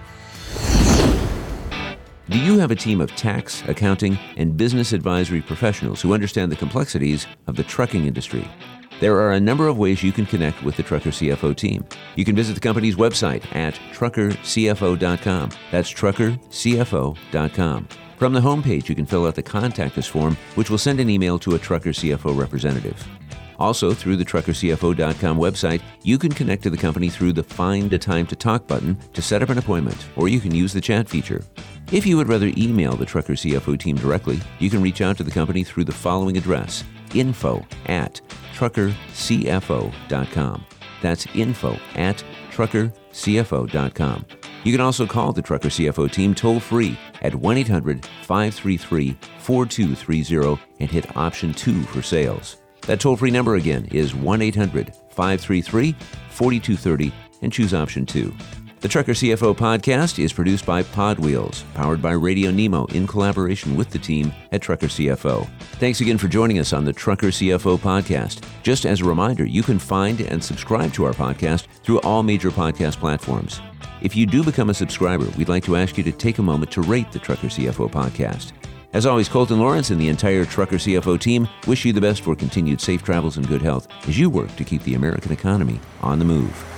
Do 2.30 2.40
you 2.40 2.58
have 2.58 2.72
a 2.72 2.76
team 2.76 3.00
of 3.00 3.16
tax, 3.16 3.62
accounting, 3.68 4.18
and 4.38 4.58
business 4.58 4.92
advisory 4.92 5.42
professionals 5.42 6.02
who 6.02 6.13
understand 6.13 6.52
the 6.52 6.56
complexities 6.56 7.28
of 7.46 7.56
the 7.56 7.63
trucking 7.63 8.06
industry? 8.06 8.50
There 9.00 9.16
are 9.18 9.34
a 9.34 9.40
number 9.40 9.68
of 9.68 9.78
ways 9.78 10.02
you 10.02 10.12
can 10.12 10.26
connect 10.26 10.63
with 10.63 10.76
the 10.78 10.84
Trucker 10.84 11.12
CFO 11.12 11.56
team. 11.56 11.86
You 12.16 12.26
can 12.26 12.36
visit 12.36 12.56
the 12.56 12.60
company's 12.60 12.96
website 12.96 13.44
at 13.56 13.76
truckercfo.com. 13.94 15.52
That's 15.72 15.94
truckercfo.com. 15.94 17.88
From 18.17 18.34
the 18.34 18.39
homepage, 18.39 18.89
you 18.89 18.95
can 18.95 19.06
fill 19.06 19.27
out 19.27 19.36
the 19.36 19.43
Contact 19.43 19.95
Us 19.97 20.08
form, 20.08 20.36
which 20.56 20.71
will 20.71 20.80
send 20.80 20.99
an 20.99 21.10
email 21.10 21.38
to 21.39 21.53
a 21.53 21.60
Trucker 21.60 21.91
CFO 21.91 22.36
representative. 22.36 23.08
Also, 23.60 23.93
through 23.93 24.15
the 24.15 24.25
truckercfo.com 24.25 25.38
website, 25.38 25.82
you 26.01 26.17
can 26.17 26.32
connect 26.32 26.63
to 26.63 26.71
the 26.71 26.77
company 26.77 27.10
through 27.10 27.34
the 27.34 27.43
Find 27.43 27.93
a 27.93 27.99
Time 27.99 28.25
to 28.27 28.36
Talk 28.36 28.67
button 28.67 28.97
to 29.13 29.21
set 29.21 29.43
up 29.43 29.49
an 29.49 29.60
appointment, 29.60 30.08
or 30.15 30.30
you 30.30 30.39
can 30.39 30.53
use 30.53 30.73
the 30.73 30.82
chat 30.82 31.08
feature. 31.08 31.43
If 31.91 32.08
you 32.08 32.17
would 32.17 32.27
rather 32.27 32.51
email 32.58 32.95
the 32.95 33.06
Trucker 33.06 33.34
CFO 33.34 33.80
team 33.80 33.95
directly, 33.95 34.39
you 34.58 34.71
can 34.71 34.82
reach 34.82 35.01
out 35.01 35.17
to 35.17 35.23
the 35.23 35.32
company 35.32 35.63
through 35.63 35.86
the 35.86 35.91
following 35.91 36.38
address 36.38 36.84
info 37.13 37.65
at 37.86 38.19
truckercfo.com. 38.53 40.65
That's 41.01 41.27
info 41.36 41.80
at 41.95 42.23
truckercfo.com. 42.51 44.25
You 44.67 44.73
can 44.73 44.82
also 44.82 45.08
call 45.08 45.32
the 45.32 45.41
Trucker 45.41 45.69
CFO 45.69 46.12
team 46.12 46.36
toll 46.36 46.60
free 46.60 46.99
at 47.21 47.34
1 47.34 47.58
800 47.58 48.06
533 48.23 49.17
4230 49.39 50.62
and 50.82 50.91
hit 50.91 51.15
option 51.15 51.53
2 51.53 51.84
for 51.84 52.01
sales. 52.01 52.58
That 52.82 52.99
toll 52.99 53.15
free 53.15 53.32
number 53.32 53.56
again 53.56 53.86
is 53.93 54.13
1 54.13 54.41
800 54.41 54.93
533 55.12 55.95
4230 56.32 57.13
and 57.43 57.53
choose 57.53 57.73
option 57.73 58.06
2. 58.06 58.36
The 58.82 58.89
Trucker 58.89 59.13
CFO 59.13 59.56
podcast 59.56 60.21
is 60.21 60.34
produced 60.34 60.65
by 60.65 60.84
Podwheels, 60.84 61.63
powered 61.73 62.01
by 62.01 62.12
Radio 62.12 62.51
Nemo 62.51 62.88
in 62.88 63.08
collaboration 63.08 63.77
with 63.77 63.89
the 63.89 63.99
team 63.99 64.34
at 64.51 64.62
Trucker 64.62 64.88
CFO. 64.88 65.47
Thanks 65.80 66.01
again 66.01 66.17
for 66.17 66.27
joining 66.27 66.60
us 66.60 66.73
on 66.73 66.84
the 66.84 66.91
Trucker 66.91 67.27
CFO 67.27 67.77
podcast. 67.77 68.43
Just 68.63 68.86
as 68.86 68.99
a 68.99 69.06
reminder, 69.06 69.45
you 69.45 69.63
can 69.63 69.80
find 69.80 70.19
and 70.19 70.43
subscribe 70.43 70.91
to 70.91 71.06
our 71.06 71.13
podcast 71.13 71.67
through 71.84 72.01
all 72.01 72.21
major 72.21 72.51
podcast 72.51 72.97
platforms. 72.97 73.62
If 74.02 74.16
you 74.16 74.26
do 74.26 74.44
become 74.44 74.70
a 74.70 74.74
subscriber, 74.74 75.26
we'd 75.38 75.50
like 75.50 75.64
to 75.66 75.76
ask 75.76 75.98
you 75.98 76.04
to 76.04 76.12
take 76.12 76.38
a 76.38 76.44
moment 76.44 76.72
to 76.72 76.82
rate 76.82 77.12
the 77.12 77.20
Trucker 77.20 77.48
CFO 77.48 77.90
podcast. 77.90 78.52
As 78.94 79.06
always, 79.06 79.28
Colton 79.28 79.60
Lawrence 79.60 79.90
and 79.90 80.00
the 80.00 80.08
entire 80.08 80.46
Trucker 80.46 80.78
CFO 80.78 81.20
team 81.20 81.48
wish 81.66 81.84
you 81.84 81.94
the 81.94 82.02
best 82.02 82.22
for 82.22 82.36
continued 82.36 82.80
safe 82.80 83.04
travels 83.04 83.38
and 83.38 83.48
good 83.48 83.62
health 83.62 83.88
as 84.08 84.18
you 84.18 84.30
work 84.30 84.56
to 84.56 84.64
keep 84.64 84.84
the 84.84 84.94
American 84.94 85.32
economy 85.32 85.80
on 86.02 86.20
the 86.20 86.26
move. 86.26 86.77